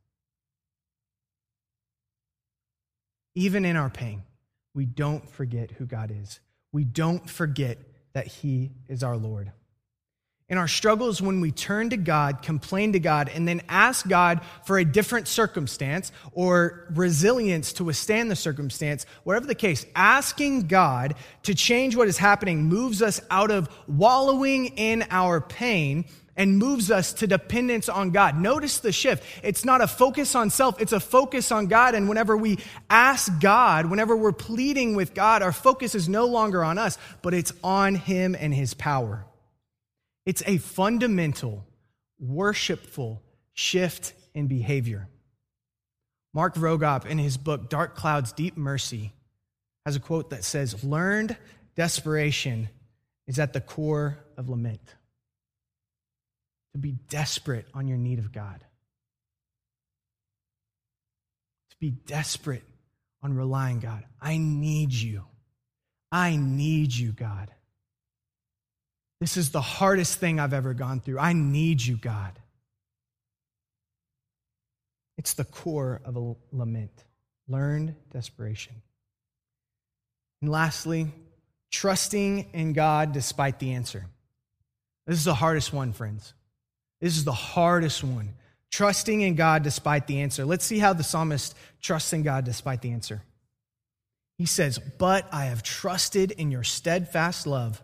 Even 3.35 3.65
in 3.65 3.77
our 3.77 3.91
pain, 3.91 4.23
we 4.75 4.85
don't 4.85 5.29
forget 5.31 5.71
who 5.71 5.87
God 5.87 6.11
is. 6.11 6.41
We 6.73 6.85
don't 6.85 7.29
forget 7.29 7.79
that 8.13 8.27
He 8.27 8.73
is 8.89 9.03
our 9.03 9.17
Lord. 9.17 9.53
In 10.49 10.59
our 10.59 10.69
struggles, 10.69 11.21
when 11.21 11.41
we 11.41 11.51
turn 11.51 11.91
to 11.91 11.97
God, 11.97 12.41
complain 12.41 12.93
to 12.93 13.01
God, 13.01 13.29
and 13.29 13.49
then 13.49 13.63
ask 13.69 14.07
God 14.07 14.43
for 14.65 14.79
a 14.79 14.85
different 14.85 15.27
circumstance 15.27 16.13
or 16.31 16.87
resilience 16.95 17.73
to 17.75 17.85
withstand 17.85 18.31
the 18.31 18.37
circumstance, 18.37 19.07
whatever 19.25 19.47
the 19.47 19.57
case, 19.57 19.85
asking 19.97 20.69
God 20.69 21.17
to 21.43 21.55
change 21.57 21.97
what 21.97 22.07
is 22.07 22.17
happening 22.17 22.63
moves 22.63 23.03
us 23.03 23.21
out 23.29 23.51
of 23.51 23.69
wallowing 23.89 24.67
in 24.77 25.05
our 25.11 25.41
pain 25.41 26.05
and 26.37 26.59
moves 26.59 26.93
us 26.93 27.13
to 27.15 27.27
dependence 27.27 27.89
on 27.89 28.13
God. 28.13 28.39
Notice 28.39 28.79
the 28.79 28.93
shift. 28.93 29.25
It's 29.43 29.65
not 29.65 29.81
a 29.81 29.89
focus 29.89 30.37
on 30.37 30.51
self, 30.51 30.81
it's 30.81 30.93
a 30.93 31.01
focus 31.01 31.51
on 31.51 31.67
God. 31.67 31.97
And 31.97 32.09
whenever 32.09 32.37
we 32.37 32.61
ask 32.89 33.33
God, 33.41 33.87
whenever 33.87 34.17
we're 34.17 34.31
pleading 34.31 34.95
with 34.95 35.13
God, 35.13 35.43
our 35.43 35.51
focus 35.51 35.97
is 35.97 36.09
no 36.09 36.27
longer 36.27 36.63
on 36.63 36.79
us, 36.79 36.99
but 37.21 37.35
it's 37.35 37.53
on 37.65 37.97
Him 37.97 38.37
and 38.39 38.55
His 38.55 38.75
power. 38.75 39.26
It's 40.27 40.43
a 40.45 40.59
fundamental, 40.59 41.65
worshipful 42.19 43.23
shift 43.55 44.13
in 44.35 44.49
behavior. 44.49 45.09
Mark 46.35 46.57
Vroegop, 46.57 47.07
in 47.07 47.19
his 47.19 47.39
book 47.39 47.71
Dark 47.71 47.95
Clouds, 47.95 48.33
Deep 48.33 48.57
Mercy, 48.57 49.13
has 49.87 49.97
a 49.97 50.01
quote 50.01 50.31
that 50.31 50.45
says, 50.45 50.85
Learned 50.85 51.37
desperation 51.77 52.69
is 53.27 53.39
at 53.39 53.53
the 53.53 53.61
core 53.61 54.19
of 54.37 54.49
lament. 54.49 54.83
To 56.75 56.79
be 56.79 56.93
desperate 57.09 57.67
on 57.73 57.89
your 57.89 57.97
need 57.97 58.19
of 58.19 58.33
God, 58.33 58.61
to 61.71 61.77
be 61.81 61.91
desperate 61.91 62.65
on 63.23 63.35
relying 63.35 63.81
God. 63.81 64.05
I 64.21 64.37
need 64.37 64.93
you. 64.93 65.25
I 66.13 66.37
need 66.37 66.95
you, 66.95 67.13
God. 67.13 67.51
This 69.21 69.37
is 69.37 69.51
the 69.51 69.61
hardest 69.61 70.19
thing 70.19 70.39
I've 70.39 70.53
ever 70.53 70.75
gone 70.75 71.01
through. 71.01 71.19
I 71.19 71.33
need 71.33 71.83
you, 71.83 71.97
God. 71.97 72.39
It's 75.19 75.35
the 75.35 75.45
core 75.45 76.01
of 76.05 76.17
a 76.17 76.35
lament 76.53 77.05
learned 77.49 77.95
desperation. 78.13 78.75
And 80.43 80.51
lastly, 80.51 81.09
trusting 81.71 82.51
in 82.53 82.73
God 82.73 83.13
despite 83.13 83.59
the 83.59 83.73
answer. 83.73 84.07
This 85.07 85.19
is 85.19 85.25
the 85.25 85.35
hardest 85.35 85.73
one, 85.73 85.93
friends. 85.93 86.35
This 87.01 87.17
is 87.17 87.25
the 87.25 87.33
hardest 87.33 88.03
one. 88.03 88.35
Trusting 88.71 89.21
in 89.21 89.37
God 89.37 89.63
despite 89.63 90.07
the 90.07 90.21
answer. 90.21 90.45
Let's 90.45 90.65
see 90.65 90.79
how 90.79 90.93
the 90.93 91.05
psalmist 91.05 91.55
trusts 91.81 92.13
in 92.13 92.23
God 92.23 92.45
despite 92.45 92.83
the 92.83 92.91
answer. 92.91 93.23
He 94.39 94.47
says, 94.47 94.79
But 94.79 95.27
I 95.33 95.47
have 95.47 95.63
trusted 95.63 96.33
in 96.33 96.51
your 96.51 96.65
steadfast 96.65 97.47
love. 97.47 97.83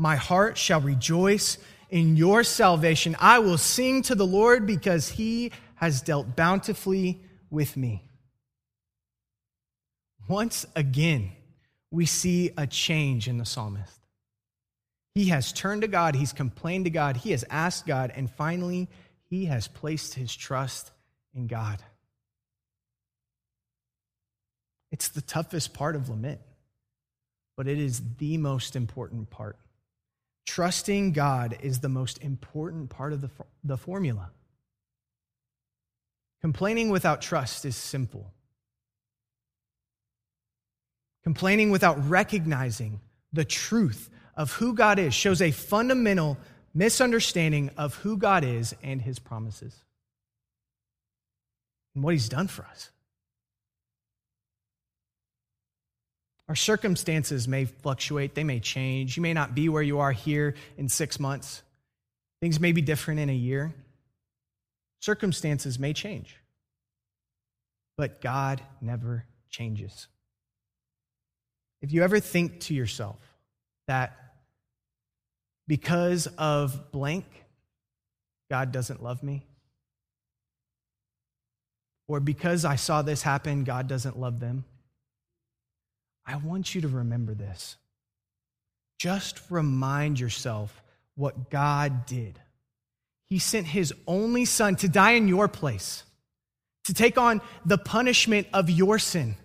My 0.00 0.16
heart 0.16 0.56
shall 0.56 0.80
rejoice 0.80 1.58
in 1.90 2.16
your 2.16 2.42
salvation. 2.42 3.16
I 3.20 3.40
will 3.40 3.58
sing 3.58 4.00
to 4.04 4.14
the 4.14 4.26
Lord 4.26 4.66
because 4.66 5.10
he 5.10 5.52
has 5.74 6.00
dealt 6.00 6.34
bountifully 6.34 7.20
with 7.50 7.76
me. 7.76 8.02
Once 10.26 10.64
again, 10.74 11.32
we 11.90 12.06
see 12.06 12.50
a 12.56 12.66
change 12.66 13.28
in 13.28 13.36
the 13.36 13.44
psalmist. 13.44 14.00
He 15.14 15.26
has 15.26 15.52
turned 15.52 15.82
to 15.82 15.88
God, 15.88 16.14
he's 16.14 16.32
complained 16.32 16.86
to 16.86 16.90
God, 16.90 17.18
he 17.18 17.32
has 17.32 17.44
asked 17.50 17.86
God, 17.86 18.10
and 18.16 18.30
finally, 18.30 18.88
he 19.28 19.44
has 19.44 19.68
placed 19.68 20.14
his 20.14 20.34
trust 20.34 20.92
in 21.34 21.46
God. 21.46 21.82
It's 24.90 25.08
the 25.08 25.20
toughest 25.20 25.74
part 25.74 25.94
of 25.94 26.08
lament, 26.08 26.40
but 27.54 27.68
it 27.68 27.78
is 27.78 28.00
the 28.16 28.38
most 28.38 28.76
important 28.76 29.28
part. 29.28 29.58
Trusting 30.46 31.12
God 31.12 31.56
is 31.60 31.80
the 31.80 31.88
most 31.88 32.22
important 32.22 32.90
part 32.90 33.12
of 33.12 33.20
the, 33.20 33.30
the 33.62 33.76
formula. 33.76 34.30
Complaining 36.40 36.90
without 36.90 37.20
trust 37.20 37.64
is 37.64 37.76
simple. 37.76 38.32
Complaining 41.22 41.70
without 41.70 42.08
recognizing 42.08 43.00
the 43.32 43.44
truth 43.44 44.10
of 44.36 44.52
who 44.52 44.74
God 44.74 44.98
is 44.98 45.14
shows 45.14 45.42
a 45.42 45.50
fundamental 45.50 46.38
misunderstanding 46.72 47.70
of 47.76 47.94
who 47.96 48.16
God 48.16 48.44
is 48.44 48.74
and 48.82 49.02
his 49.02 49.18
promises 49.18 49.74
and 51.94 52.02
what 52.02 52.14
he's 52.14 52.28
done 52.28 52.48
for 52.48 52.64
us. 52.64 52.90
Our 56.50 56.56
circumstances 56.56 57.46
may 57.46 57.66
fluctuate, 57.66 58.34
they 58.34 58.42
may 58.42 58.58
change. 58.58 59.16
You 59.16 59.22
may 59.22 59.32
not 59.32 59.54
be 59.54 59.68
where 59.68 59.84
you 59.84 60.00
are 60.00 60.10
here 60.10 60.56
in 60.76 60.88
six 60.88 61.20
months. 61.20 61.62
Things 62.40 62.58
may 62.58 62.72
be 62.72 62.82
different 62.82 63.20
in 63.20 63.30
a 63.30 63.34
year. 63.34 63.72
Circumstances 65.00 65.78
may 65.78 65.92
change. 65.92 66.34
But 67.96 68.20
God 68.20 68.60
never 68.80 69.26
changes. 69.48 70.08
If 71.82 71.92
you 71.92 72.02
ever 72.02 72.18
think 72.18 72.58
to 72.62 72.74
yourself 72.74 73.20
that 73.86 74.16
because 75.68 76.26
of 76.36 76.90
blank, 76.90 77.26
God 78.50 78.72
doesn't 78.72 79.00
love 79.00 79.22
me, 79.22 79.46
or 82.08 82.18
because 82.18 82.64
I 82.64 82.74
saw 82.74 83.02
this 83.02 83.22
happen, 83.22 83.62
God 83.62 83.86
doesn't 83.86 84.18
love 84.18 84.40
them, 84.40 84.64
I 86.30 86.36
want 86.36 86.74
you 86.74 86.82
to 86.82 86.88
remember 86.88 87.34
this. 87.34 87.76
Just 88.98 89.40
remind 89.50 90.20
yourself 90.20 90.82
what 91.16 91.50
God 91.50 92.06
did. 92.06 92.38
He 93.28 93.38
sent 93.38 93.66
his 93.66 93.92
only 94.06 94.44
son 94.44 94.76
to 94.76 94.88
die 94.88 95.12
in 95.12 95.26
your 95.26 95.48
place, 95.48 96.04
to 96.84 96.94
take 96.94 97.18
on 97.18 97.40
the 97.64 97.78
punishment 97.78 98.46
of 98.52 98.70
your 98.70 98.98
sin. 98.98 99.36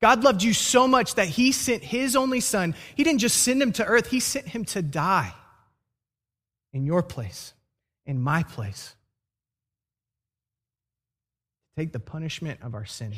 God 0.00 0.22
loved 0.22 0.42
you 0.42 0.52
so 0.52 0.86
much 0.86 1.16
that 1.16 1.26
he 1.26 1.52
sent 1.52 1.82
his 1.82 2.14
only 2.16 2.40
son. 2.40 2.74
He 2.94 3.04
didn't 3.04 3.20
just 3.20 3.42
send 3.42 3.60
him 3.60 3.72
to 3.72 3.84
earth, 3.84 4.10
he 4.10 4.20
sent 4.20 4.46
him 4.46 4.64
to 4.66 4.82
die 4.82 5.34
in 6.72 6.84
your 6.84 7.02
place, 7.02 7.52
in 8.06 8.20
my 8.20 8.44
place. 8.44 8.94
Take 11.76 11.92
the 11.92 12.00
punishment 12.00 12.60
of 12.62 12.74
our 12.74 12.84
sin. 12.84 13.14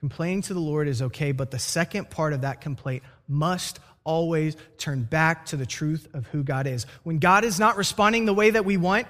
Complaining 0.00 0.42
to 0.42 0.54
the 0.54 0.60
Lord 0.60 0.88
is 0.88 1.02
okay, 1.02 1.32
but 1.32 1.50
the 1.50 1.58
second 1.58 2.10
part 2.10 2.32
of 2.32 2.42
that 2.42 2.60
complaint 2.60 3.02
must 3.28 3.80
always 4.04 4.56
turn 4.78 5.02
back 5.02 5.46
to 5.46 5.56
the 5.56 5.66
truth 5.66 6.06
of 6.14 6.26
who 6.28 6.42
God 6.42 6.66
is. 6.66 6.86
When 7.02 7.18
God 7.18 7.44
is 7.44 7.58
not 7.58 7.76
responding 7.76 8.24
the 8.24 8.34
way 8.34 8.50
that 8.50 8.64
we 8.64 8.76
want, 8.76 9.06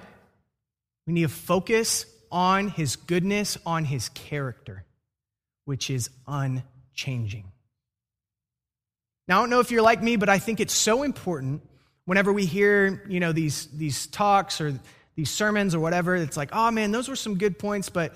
we 1.06 1.12
need 1.12 1.22
to 1.22 1.28
focus 1.28 2.06
on 2.30 2.68
his 2.68 2.96
goodness, 2.96 3.58
on 3.66 3.84
his 3.84 4.08
character, 4.10 4.84
which 5.64 5.90
is 5.90 6.10
unchanging. 6.26 7.52
Now, 9.28 9.38
I 9.38 9.42
don't 9.42 9.50
know 9.50 9.60
if 9.60 9.70
you're 9.70 9.82
like 9.82 10.02
me, 10.02 10.16
but 10.16 10.28
I 10.28 10.38
think 10.38 10.60
it's 10.60 10.74
so 10.74 11.02
important 11.02 11.62
whenever 12.04 12.32
we 12.32 12.46
hear, 12.46 13.04
you 13.08 13.20
know, 13.20 13.32
these, 13.32 13.66
these 13.66 14.06
talks 14.06 14.60
or 14.60 14.78
these 15.16 15.30
sermons 15.30 15.74
or 15.74 15.80
whatever, 15.80 16.16
it's 16.16 16.36
like, 16.36 16.50
oh 16.52 16.70
man, 16.70 16.92
those 16.92 17.08
were 17.08 17.16
some 17.16 17.36
good 17.36 17.58
points, 17.58 17.90
but 17.90 18.14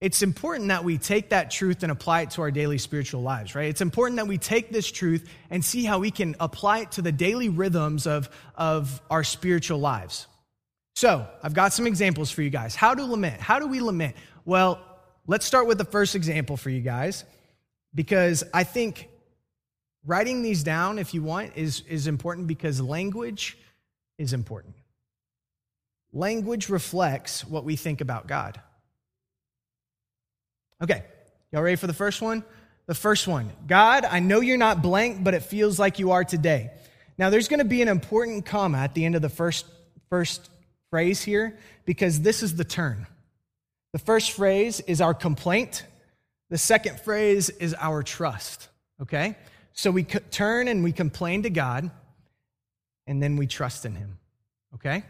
it's 0.00 0.22
important 0.22 0.68
that 0.68 0.84
we 0.84 0.98
take 0.98 1.30
that 1.30 1.50
truth 1.50 1.82
and 1.82 1.90
apply 1.90 2.22
it 2.22 2.30
to 2.32 2.42
our 2.42 2.50
daily 2.50 2.76
spiritual 2.76 3.22
lives, 3.22 3.54
right? 3.54 3.68
It's 3.68 3.80
important 3.80 4.16
that 4.16 4.26
we 4.26 4.36
take 4.36 4.70
this 4.70 4.90
truth 4.90 5.26
and 5.48 5.64
see 5.64 5.84
how 5.84 6.00
we 6.00 6.10
can 6.10 6.36
apply 6.38 6.80
it 6.80 6.92
to 6.92 7.02
the 7.02 7.12
daily 7.12 7.48
rhythms 7.48 8.06
of, 8.06 8.28
of 8.54 9.00
our 9.10 9.24
spiritual 9.24 9.78
lives. 9.78 10.26
So, 10.94 11.26
I've 11.42 11.54
got 11.54 11.72
some 11.72 11.86
examples 11.86 12.30
for 12.30 12.42
you 12.42 12.50
guys. 12.50 12.74
How 12.74 12.94
to 12.94 13.04
lament. 13.04 13.40
How 13.40 13.58
do 13.58 13.66
we 13.66 13.80
lament? 13.80 14.16
Well, 14.44 14.80
let's 15.26 15.46
start 15.46 15.66
with 15.66 15.78
the 15.78 15.84
first 15.84 16.14
example 16.14 16.56
for 16.56 16.70
you 16.70 16.80
guys 16.80 17.24
because 17.94 18.44
I 18.52 18.64
think 18.64 19.08
writing 20.04 20.42
these 20.42 20.62
down, 20.62 20.98
if 20.98 21.14
you 21.14 21.22
want, 21.22 21.52
is, 21.56 21.82
is 21.88 22.06
important 22.06 22.46
because 22.46 22.80
language 22.80 23.58
is 24.18 24.32
important. 24.32 24.74
Language 26.12 26.68
reflects 26.68 27.46
what 27.46 27.64
we 27.64 27.76
think 27.76 28.00
about 28.00 28.26
God. 28.26 28.60
Okay, 30.82 31.02
y'all 31.52 31.62
ready 31.62 31.76
for 31.76 31.86
the 31.86 31.94
first 31.94 32.20
one? 32.20 32.44
The 32.86 32.94
first 32.94 33.26
one 33.26 33.50
God, 33.66 34.04
I 34.04 34.20
know 34.20 34.40
you're 34.40 34.56
not 34.56 34.82
blank, 34.82 35.24
but 35.24 35.34
it 35.34 35.42
feels 35.42 35.78
like 35.78 35.98
you 35.98 36.12
are 36.12 36.24
today. 36.24 36.70
Now, 37.18 37.30
there's 37.30 37.48
going 37.48 37.60
to 37.60 37.64
be 37.64 37.80
an 37.80 37.88
important 37.88 38.44
comma 38.44 38.78
at 38.78 38.94
the 38.94 39.04
end 39.04 39.14
of 39.14 39.22
the 39.22 39.30
first, 39.30 39.64
first 40.10 40.50
phrase 40.90 41.22
here 41.22 41.58
because 41.86 42.20
this 42.20 42.42
is 42.42 42.56
the 42.56 42.64
turn. 42.64 43.06
The 43.92 43.98
first 43.98 44.32
phrase 44.32 44.80
is 44.80 45.00
our 45.00 45.14
complaint, 45.14 45.84
the 46.50 46.58
second 46.58 47.00
phrase 47.00 47.48
is 47.48 47.74
our 47.74 48.02
trust. 48.02 48.68
Okay? 49.00 49.36
So 49.72 49.90
we 49.90 50.04
turn 50.04 50.68
and 50.68 50.84
we 50.84 50.92
complain 50.92 51.42
to 51.44 51.50
God, 51.50 51.90
and 53.06 53.22
then 53.22 53.36
we 53.36 53.46
trust 53.46 53.84
in 53.84 53.94
Him. 53.94 54.18
Okay? 54.74 55.02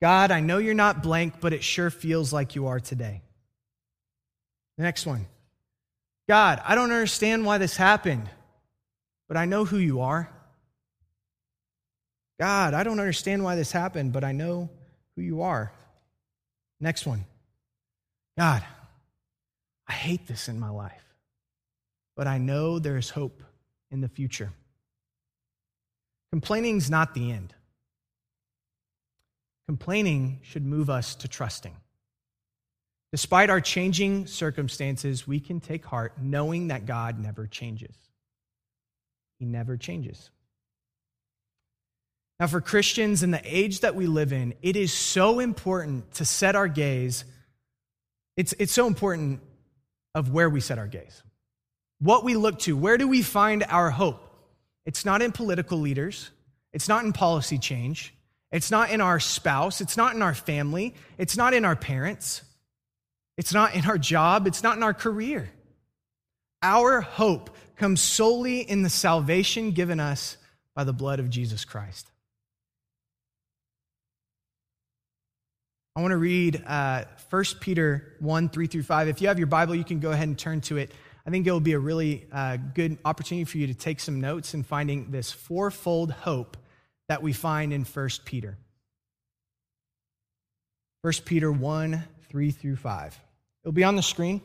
God, 0.00 0.30
I 0.30 0.40
know 0.40 0.58
you're 0.58 0.74
not 0.74 1.02
blank, 1.02 1.34
but 1.40 1.52
it 1.52 1.62
sure 1.62 1.90
feels 1.90 2.32
like 2.32 2.54
you 2.54 2.68
are 2.68 2.80
today. 2.80 3.22
The 4.76 4.82
next 4.82 5.06
one 5.06 5.26
God, 6.28 6.60
I 6.64 6.74
don't 6.74 6.92
understand 6.92 7.44
why 7.44 7.58
this 7.58 7.76
happened, 7.76 8.28
but 9.28 9.36
I 9.36 9.44
know 9.44 9.64
who 9.64 9.78
you 9.78 10.00
are. 10.00 10.30
God, 12.40 12.74
I 12.74 12.82
don't 12.82 12.98
understand 12.98 13.44
why 13.44 13.54
this 13.56 13.72
happened, 13.72 14.12
but 14.12 14.24
I 14.24 14.32
know 14.32 14.70
who 15.14 15.22
you 15.22 15.42
are. 15.42 15.72
Next 16.80 17.06
one 17.06 17.24
God, 18.36 18.64
I 19.86 19.92
hate 19.92 20.26
this 20.26 20.48
in 20.48 20.58
my 20.58 20.70
life, 20.70 21.04
but 22.16 22.26
I 22.26 22.38
know 22.38 22.78
there 22.78 22.96
is 22.96 23.10
hope 23.10 23.42
in 23.90 24.00
the 24.00 24.08
future. 24.08 24.52
Complaining 26.30 26.78
is 26.78 26.90
not 26.90 27.14
the 27.14 27.30
end. 27.30 27.54
Complaining 29.66 30.40
should 30.42 30.64
move 30.64 30.88
us 30.88 31.14
to 31.16 31.28
trusting. 31.28 31.76
Despite 33.12 33.50
our 33.50 33.60
changing 33.60 34.26
circumstances, 34.26 35.28
we 35.28 35.38
can 35.38 35.60
take 35.60 35.84
heart 35.84 36.14
knowing 36.20 36.68
that 36.68 36.86
God 36.86 37.18
never 37.18 37.46
changes. 37.46 37.94
He 39.38 39.44
never 39.44 39.76
changes. 39.76 40.30
Now, 42.40 42.46
for 42.46 42.60
Christians 42.60 43.22
in 43.22 43.30
the 43.30 43.42
age 43.44 43.80
that 43.80 43.94
we 43.94 44.06
live 44.06 44.32
in, 44.32 44.54
it 44.62 44.74
is 44.74 44.92
so 44.92 45.38
important 45.38 46.12
to 46.14 46.24
set 46.24 46.56
our 46.56 46.68
gaze. 46.68 47.24
It's, 48.36 48.54
it's 48.58 48.72
so 48.72 48.86
important 48.86 49.40
of 50.14 50.32
where 50.32 50.50
we 50.50 50.60
set 50.60 50.78
our 50.78 50.88
gaze, 50.88 51.22
what 52.00 52.24
we 52.24 52.34
look 52.34 52.58
to. 52.60 52.76
Where 52.76 52.98
do 52.98 53.06
we 53.06 53.22
find 53.22 53.64
our 53.68 53.90
hope? 53.90 54.28
It's 54.86 55.04
not 55.04 55.22
in 55.22 55.32
political 55.32 55.78
leaders, 55.78 56.30
it's 56.72 56.88
not 56.88 57.04
in 57.04 57.12
policy 57.12 57.58
change, 57.58 58.14
it's 58.52 58.70
not 58.70 58.90
in 58.90 59.00
our 59.00 59.18
spouse. 59.18 59.80
It's 59.80 59.96
not 59.96 60.14
in 60.14 60.22
our 60.22 60.34
family. 60.34 60.94
It's 61.16 61.36
not 61.36 61.54
in 61.54 61.64
our 61.64 61.74
parents. 61.74 62.42
It's 63.36 63.52
not 63.52 63.74
in 63.74 63.86
our 63.86 63.98
job. 63.98 64.46
It's 64.46 64.62
not 64.62 64.76
in 64.76 64.82
our 64.82 64.94
career. 64.94 65.50
Our 66.62 67.00
hope 67.00 67.56
comes 67.76 68.00
solely 68.00 68.60
in 68.60 68.82
the 68.82 68.90
salvation 68.90 69.72
given 69.72 69.98
us 69.98 70.36
by 70.74 70.84
the 70.84 70.92
blood 70.92 71.18
of 71.18 71.30
Jesus 71.30 71.64
Christ. 71.64 72.08
I 75.94 76.00
want 76.00 76.12
to 76.12 76.16
read 76.16 76.62
uh, 76.66 77.04
1 77.28 77.44
Peter 77.60 78.14
1 78.20 78.48
3 78.48 78.66
through 78.66 78.82
5. 78.82 79.08
If 79.08 79.20
you 79.20 79.28
have 79.28 79.38
your 79.38 79.46
Bible, 79.46 79.74
you 79.74 79.84
can 79.84 80.00
go 80.00 80.10
ahead 80.10 80.28
and 80.28 80.38
turn 80.38 80.60
to 80.62 80.78
it. 80.78 80.90
I 81.26 81.30
think 81.30 81.46
it 81.46 81.52
will 81.52 81.60
be 81.60 81.74
a 81.74 81.78
really 81.78 82.26
uh, 82.32 82.56
good 82.56 82.98
opportunity 83.04 83.44
for 83.44 83.58
you 83.58 83.66
to 83.66 83.74
take 83.74 84.00
some 84.00 84.20
notes 84.20 84.54
in 84.54 84.62
finding 84.62 85.10
this 85.10 85.30
fourfold 85.30 86.10
hope 86.10 86.56
that 87.08 87.22
we 87.22 87.32
find 87.32 87.72
in 87.72 87.84
1 87.84 88.08
Peter. 88.24 88.56
1 91.02 91.12
Peter 91.24 91.52
1 91.52 92.04
3 92.32 92.50
through 92.50 92.76
5. 92.76 93.20
It'll 93.62 93.72
be 93.72 93.84
on 93.84 93.94
the 93.94 94.02
screen. 94.02 94.40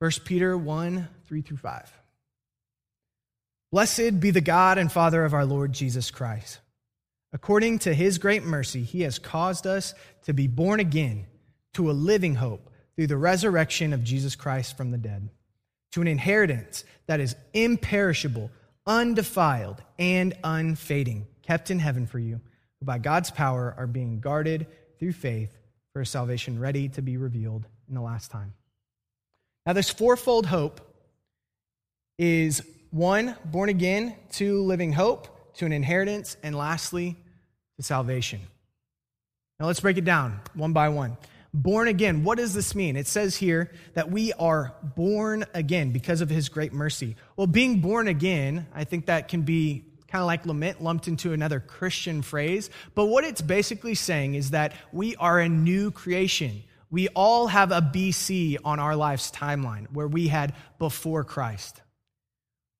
1 0.00 0.10
Peter 0.24 0.58
1 0.58 1.08
3 1.26 1.42
through 1.42 1.56
5. 1.56 1.92
Blessed 3.72 4.20
be 4.20 4.30
the 4.30 4.40
God 4.40 4.78
and 4.78 4.92
Father 4.92 5.24
of 5.24 5.32
our 5.32 5.46
Lord 5.46 5.72
Jesus 5.72 6.10
Christ. 6.10 6.58
According 7.32 7.78
to 7.80 7.94
his 7.94 8.18
great 8.18 8.44
mercy, 8.44 8.82
he 8.82 9.02
has 9.02 9.18
caused 9.18 9.66
us 9.66 9.94
to 10.24 10.34
be 10.34 10.46
born 10.46 10.80
again 10.80 11.26
to 11.74 11.90
a 11.90 11.92
living 11.92 12.34
hope 12.34 12.70
through 12.94 13.06
the 13.06 13.16
resurrection 13.16 13.92
of 13.92 14.04
Jesus 14.04 14.36
Christ 14.36 14.76
from 14.76 14.90
the 14.90 14.98
dead, 14.98 15.30
to 15.92 16.00
an 16.00 16.08
inheritance 16.08 16.84
that 17.06 17.20
is 17.20 17.36
imperishable 17.54 18.50
undefiled, 18.86 19.82
and 19.98 20.34
unfading, 20.44 21.26
kept 21.42 21.70
in 21.70 21.78
heaven 21.78 22.06
for 22.06 22.18
you, 22.18 22.40
who 22.80 22.86
by 22.86 22.98
God's 22.98 23.30
power 23.30 23.74
are 23.76 23.86
being 23.86 24.20
guarded 24.20 24.66
through 24.98 25.12
faith 25.12 25.56
for 25.92 26.02
a 26.02 26.06
salvation 26.06 26.58
ready 26.58 26.88
to 26.90 27.02
be 27.02 27.16
revealed 27.16 27.66
in 27.88 27.94
the 27.94 28.00
last 28.00 28.30
time. 28.30 28.52
Now, 29.64 29.72
this 29.72 29.90
fourfold 29.90 30.46
hope 30.46 30.80
is 32.18 32.62
one, 32.90 33.34
born 33.44 33.68
again, 33.68 34.14
two, 34.30 34.62
living 34.62 34.92
hope, 34.92 35.54
to 35.56 35.66
an 35.66 35.72
inheritance, 35.72 36.36
and 36.42 36.54
lastly, 36.54 37.16
to 37.76 37.82
salvation. 37.82 38.40
Now, 39.58 39.66
let's 39.66 39.80
break 39.80 39.96
it 39.96 40.04
down 40.04 40.40
one 40.54 40.72
by 40.72 40.90
one. 40.90 41.16
Born 41.54 41.88
again, 41.88 42.22
what 42.22 42.36
does 42.36 42.52
this 42.52 42.74
mean? 42.74 42.96
It 42.96 43.06
says 43.06 43.36
here 43.36 43.72
that 43.94 44.10
we 44.10 44.34
are 44.34 44.74
born 44.82 45.46
again 45.54 45.90
because 45.90 46.20
of 46.20 46.28
his 46.28 46.50
great 46.50 46.74
mercy. 46.74 47.16
Well, 47.36 47.46
being 47.46 47.80
born 47.80 48.08
again, 48.08 48.66
I 48.74 48.84
think 48.84 49.06
that 49.06 49.28
can 49.28 49.42
be 49.42 49.85
kind 50.08 50.22
of 50.22 50.26
like 50.26 50.46
lament 50.46 50.82
lumped 50.82 51.08
into 51.08 51.32
another 51.32 51.60
Christian 51.60 52.22
phrase. 52.22 52.70
But 52.94 53.06
what 53.06 53.24
it's 53.24 53.40
basically 53.40 53.94
saying 53.94 54.34
is 54.34 54.50
that 54.50 54.72
we 54.92 55.16
are 55.16 55.40
a 55.40 55.48
new 55.48 55.90
creation. 55.90 56.62
We 56.90 57.08
all 57.08 57.48
have 57.48 57.72
a 57.72 57.80
BC 57.80 58.58
on 58.64 58.78
our 58.78 58.94
life's 58.94 59.30
timeline 59.30 59.86
where 59.92 60.06
we 60.06 60.28
had 60.28 60.54
before 60.78 61.24
Christ. 61.24 61.80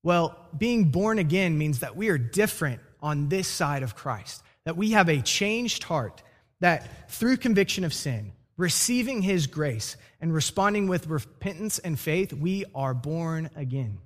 Well, 0.03 0.39
being 0.57 0.91
born 0.91 1.19
again 1.19 1.59
means 1.59 1.81
that 1.81 1.97
we 1.97 2.11
are 2.11 2.19
different 2.19 2.81
on 3.01 3.29
this 3.29 3.49
side 3.49 3.83
of 3.83 3.97
Christ, 3.97 4.43
that 4.65 4.77
we 4.77 4.93
have 4.93 5.09
a 5.09 5.21
changed 5.21 5.83
heart, 5.83 6.23
that 6.61 7.11
through 7.11 7.39
conviction 7.39 7.83
of 7.83 7.93
sin, 7.93 8.33
receiving 8.57 9.23
his 9.23 9.49
grace 9.49 9.97
and 10.21 10.33
responding 10.33 10.87
with 10.87 11.09
repentance 11.09 11.79
and 11.81 11.99
faith, 11.99 12.33
we 12.33 12.65
are 12.75 12.95
born 12.95 13.51
again. 13.57 13.99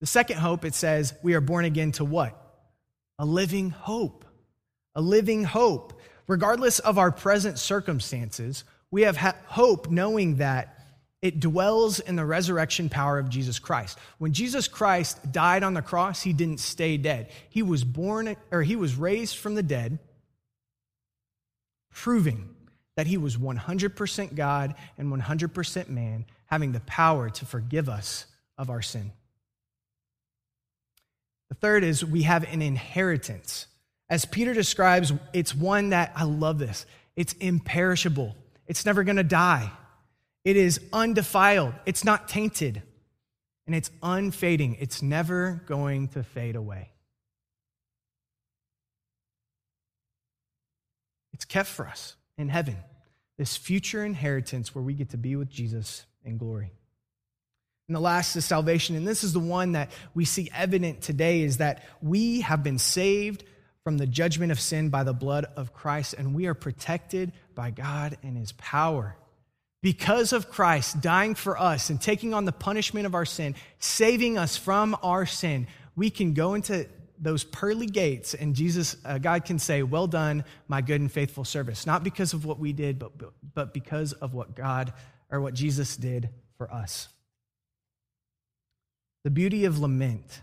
The 0.00 0.06
second 0.06 0.38
hope, 0.38 0.64
it 0.64 0.74
says, 0.74 1.14
we 1.22 1.34
are 1.34 1.40
born 1.40 1.64
again 1.64 1.92
to 1.92 2.04
what? 2.04 2.40
A 3.18 3.24
living 3.24 3.70
hope. 3.70 4.24
A 4.94 5.00
living 5.00 5.44
hope. 5.44 6.00
Regardless 6.26 6.78
of 6.78 6.98
our 6.98 7.10
present 7.10 7.58
circumstances, 7.58 8.64
we 8.90 9.02
have 9.02 9.16
hope 9.16 9.90
knowing 9.90 10.36
that 10.36 10.74
it 11.20 11.40
dwells 11.40 11.98
in 11.98 12.14
the 12.14 12.24
resurrection 12.24 12.88
power 12.88 13.18
of 13.18 13.28
Jesus 13.28 13.58
Christ. 13.58 13.98
When 14.18 14.32
Jesus 14.32 14.68
Christ 14.68 15.32
died 15.32 15.64
on 15.64 15.74
the 15.74 15.82
cross, 15.82 16.22
he 16.22 16.32
didn't 16.32 16.60
stay 16.60 16.96
dead. 16.96 17.30
He 17.50 17.62
was 17.62 17.82
born 17.82 18.36
or 18.52 18.62
he 18.62 18.76
was 18.76 18.94
raised 18.94 19.36
from 19.36 19.56
the 19.56 19.62
dead, 19.62 19.98
proving 21.92 22.54
that 22.96 23.08
he 23.08 23.16
was 23.16 23.36
100% 23.36 24.34
God 24.36 24.74
and 24.96 25.12
100% 25.12 25.88
man, 25.88 26.24
having 26.46 26.70
the 26.70 26.80
power 26.80 27.30
to 27.30 27.44
forgive 27.44 27.88
us 27.88 28.26
of 28.56 28.70
our 28.70 28.82
sin. 28.82 29.10
The 31.48 31.54
third 31.54 31.84
is 31.84 32.04
we 32.04 32.22
have 32.22 32.44
an 32.52 32.62
inheritance. 32.62 33.66
As 34.10 34.24
Peter 34.24 34.54
describes, 34.54 35.12
it's 35.32 35.54
one 35.54 35.90
that 35.90 36.12
I 36.14 36.24
love 36.24 36.58
this. 36.58 36.86
It's 37.16 37.32
imperishable. 37.34 38.36
It's 38.66 38.86
never 38.86 39.04
going 39.04 39.16
to 39.16 39.24
die. 39.24 39.70
It 40.44 40.56
is 40.56 40.80
undefiled. 40.92 41.74
It's 41.84 42.04
not 42.04 42.28
tainted. 42.28 42.82
And 43.66 43.74
it's 43.74 43.90
unfading. 44.02 44.76
It's 44.80 45.02
never 45.02 45.62
going 45.66 46.08
to 46.08 46.22
fade 46.22 46.56
away. 46.56 46.90
It's 51.34 51.44
kept 51.44 51.68
for 51.68 51.86
us 51.86 52.16
in 52.36 52.48
heaven, 52.48 52.76
this 53.36 53.56
future 53.56 54.04
inheritance 54.04 54.74
where 54.74 54.82
we 54.82 54.94
get 54.94 55.10
to 55.10 55.16
be 55.16 55.36
with 55.36 55.50
Jesus 55.50 56.04
in 56.24 56.36
glory. 56.36 56.72
And 57.88 57.96
the 57.96 58.00
last 58.00 58.36
is 58.36 58.44
salvation. 58.44 58.96
And 58.96 59.08
this 59.08 59.24
is 59.24 59.32
the 59.32 59.40
one 59.40 59.72
that 59.72 59.90
we 60.14 60.26
see 60.26 60.50
evident 60.54 61.00
today 61.00 61.40
is 61.40 61.56
that 61.56 61.82
we 62.02 62.42
have 62.42 62.62
been 62.62 62.78
saved 62.78 63.44
from 63.82 63.96
the 63.96 64.06
judgment 64.06 64.52
of 64.52 64.60
sin 64.60 64.90
by 64.90 65.02
the 65.02 65.14
blood 65.14 65.46
of 65.56 65.72
Christ, 65.72 66.12
and 66.12 66.34
we 66.34 66.46
are 66.46 66.54
protected 66.54 67.32
by 67.54 67.70
God 67.70 68.18
and 68.22 68.36
his 68.36 68.52
power. 68.52 69.16
Because 69.80 70.34
of 70.34 70.50
Christ 70.50 71.00
dying 71.00 71.34
for 71.34 71.58
us 71.58 71.88
and 71.88 71.98
taking 71.98 72.34
on 72.34 72.44
the 72.44 72.52
punishment 72.52 73.06
of 73.06 73.14
our 73.14 73.24
sin, 73.24 73.54
saving 73.78 74.36
us 74.36 74.58
from 74.58 74.94
our 75.02 75.24
sin, 75.24 75.66
we 75.96 76.10
can 76.10 76.34
go 76.34 76.52
into 76.52 76.86
those 77.18 77.44
pearly 77.44 77.86
gates 77.86 78.34
and 78.34 78.54
Jesus, 78.54 78.96
uh, 79.04 79.16
God 79.16 79.46
can 79.46 79.58
say, 79.58 79.82
Well 79.82 80.06
done, 80.06 80.44
my 80.68 80.82
good 80.82 81.00
and 81.00 81.10
faithful 81.10 81.44
service. 81.44 81.86
Not 81.86 82.04
because 82.04 82.34
of 82.34 82.44
what 82.44 82.58
we 82.58 82.74
did, 82.74 82.98
but, 82.98 83.12
but 83.54 83.72
because 83.72 84.12
of 84.12 84.34
what 84.34 84.54
God 84.54 84.92
or 85.30 85.40
what 85.40 85.54
Jesus 85.54 85.96
did 85.96 86.28
for 86.58 86.70
us. 86.70 87.08
The 89.24 89.30
beauty 89.30 89.64
of 89.64 89.78
lament 89.78 90.40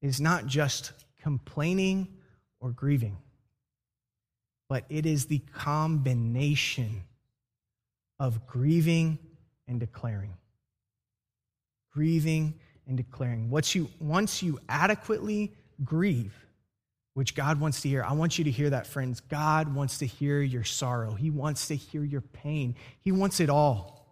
is 0.00 0.20
not 0.20 0.46
just 0.46 0.92
complaining 1.20 2.08
or 2.60 2.70
grieving, 2.70 3.18
but 4.68 4.84
it 4.88 5.06
is 5.06 5.26
the 5.26 5.40
combination 5.54 7.02
of 8.18 8.46
grieving 8.46 9.18
and 9.66 9.78
declaring. 9.78 10.34
Grieving 11.92 12.54
and 12.86 12.96
declaring. 12.96 13.50
Once 13.50 13.74
you, 13.74 13.88
once 14.00 14.42
you 14.42 14.58
adequately 14.68 15.52
grieve, 15.84 16.34
which 17.14 17.34
God 17.34 17.60
wants 17.60 17.80
to 17.82 17.88
hear, 17.88 18.02
I 18.04 18.12
want 18.12 18.38
you 18.38 18.44
to 18.44 18.50
hear 18.50 18.70
that, 18.70 18.86
friends. 18.86 19.20
God 19.20 19.74
wants 19.74 19.98
to 19.98 20.06
hear 20.06 20.40
your 20.40 20.64
sorrow, 20.64 21.14
He 21.14 21.30
wants 21.30 21.68
to 21.68 21.76
hear 21.76 22.04
your 22.04 22.20
pain, 22.20 22.74
He 23.00 23.12
wants 23.12 23.40
it 23.40 23.50
all. 23.50 24.06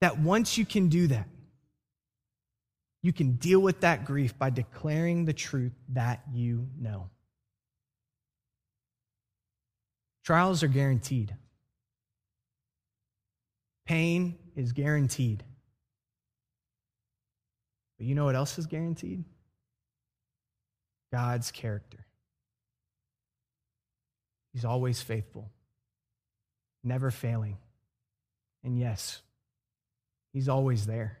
That 0.00 0.18
once 0.18 0.58
you 0.58 0.66
can 0.66 0.88
do 0.88 1.06
that, 1.08 1.28
you 3.02 3.12
can 3.12 3.32
deal 3.32 3.60
with 3.60 3.80
that 3.80 4.04
grief 4.04 4.38
by 4.38 4.50
declaring 4.50 5.24
the 5.24 5.32
truth 5.32 5.72
that 5.90 6.22
you 6.32 6.68
know. 6.80 7.10
Trials 10.24 10.62
are 10.62 10.68
guaranteed. 10.68 11.34
Pain 13.86 14.38
is 14.54 14.72
guaranteed. 14.72 15.42
But 17.98 18.06
you 18.06 18.14
know 18.14 18.24
what 18.24 18.36
else 18.36 18.56
is 18.56 18.66
guaranteed? 18.66 19.24
God's 21.12 21.50
character. 21.50 22.06
He's 24.52 24.64
always 24.64 25.02
faithful, 25.02 25.50
never 26.84 27.10
failing. 27.10 27.56
And 28.62 28.78
yes, 28.78 29.22
He's 30.32 30.48
always 30.48 30.86
there 30.86 31.18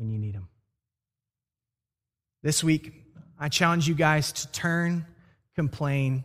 when 0.00 0.10
you 0.10 0.18
need 0.18 0.34
Him. 0.34 0.48
This 2.42 2.64
week, 2.64 2.92
I 3.38 3.48
challenge 3.48 3.86
you 3.86 3.94
guys 3.94 4.32
to 4.32 4.50
turn, 4.50 5.06
complain, 5.54 6.24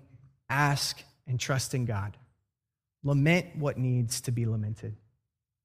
ask, 0.49 1.01
and 1.27 1.39
trust 1.39 1.73
in 1.73 1.85
God. 1.85 2.17
Lament 3.03 3.57
what 3.57 3.77
needs 3.77 4.21
to 4.21 4.31
be 4.31 4.45
lamented. 4.45 4.95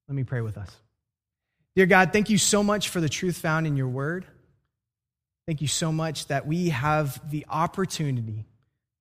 Let 0.08 0.14
me 0.14 0.24
pray 0.24 0.40
with 0.40 0.58
us. 0.58 0.70
Dear 1.76 1.86
God, 1.86 2.12
thank 2.12 2.30
you 2.30 2.36
so 2.36 2.62
much 2.62 2.88
for 2.88 3.00
the 3.00 3.08
truth 3.08 3.38
found 3.38 3.66
in 3.66 3.76
your 3.76 3.88
word. 3.88 4.26
Thank 5.46 5.60
you 5.60 5.68
so 5.68 5.92
much 5.92 6.26
that 6.26 6.46
we 6.46 6.70
have 6.70 7.20
the 7.30 7.46
opportunity 7.48 8.46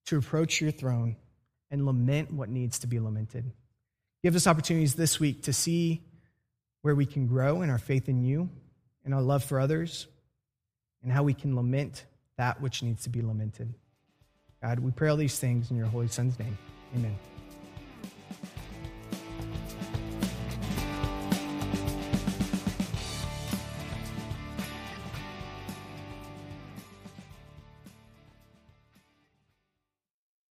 to 0.06 0.17
approach 0.17 0.62
your 0.62 0.72
throne 0.72 1.15
and 1.72 1.86
lament 1.86 2.32
what 2.32 2.50
needs 2.50 2.80
to 2.80 2.88
be 2.88 3.00
lamented. 3.00 3.52
Give 4.24 4.36
us 4.36 4.48
opportunities 4.48 4.95
this 4.95 5.19
week 5.19 5.43
to 5.43 5.54
see 5.54 6.02
where 6.82 6.95
we 6.95 7.06
can 7.06 7.28
grow 7.28 7.62
in 7.62 7.69
our 7.69 7.78
faith 7.78 8.08
in 8.08 8.24
you 8.24 8.50
and 9.05 9.13
our 9.13 9.21
love 9.21 9.43
for 9.43 9.59
others, 9.59 10.07
and 11.03 11.12
how 11.12 11.23
we 11.23 11.33
can 11.33 11.55
lament 11.55 12.05
that 12.38 12.62
which 12.62 12.83
needs 12.83 13.03
to 13.03 13.09
be 13.09 13.21
lamented. 13.21 13.73
God, 14.62 14.79
we 14.79 14.91
pray 14.91 15.09
all 15.09 15.17
these 15.17 15.39
things 15.39 15.71
in 15.71 15.77
your 15.77 15.88
Holy 15.88 16.07
Son's 16.07 16.38
name. 16.39 16.57
Amen. 16.95 17.17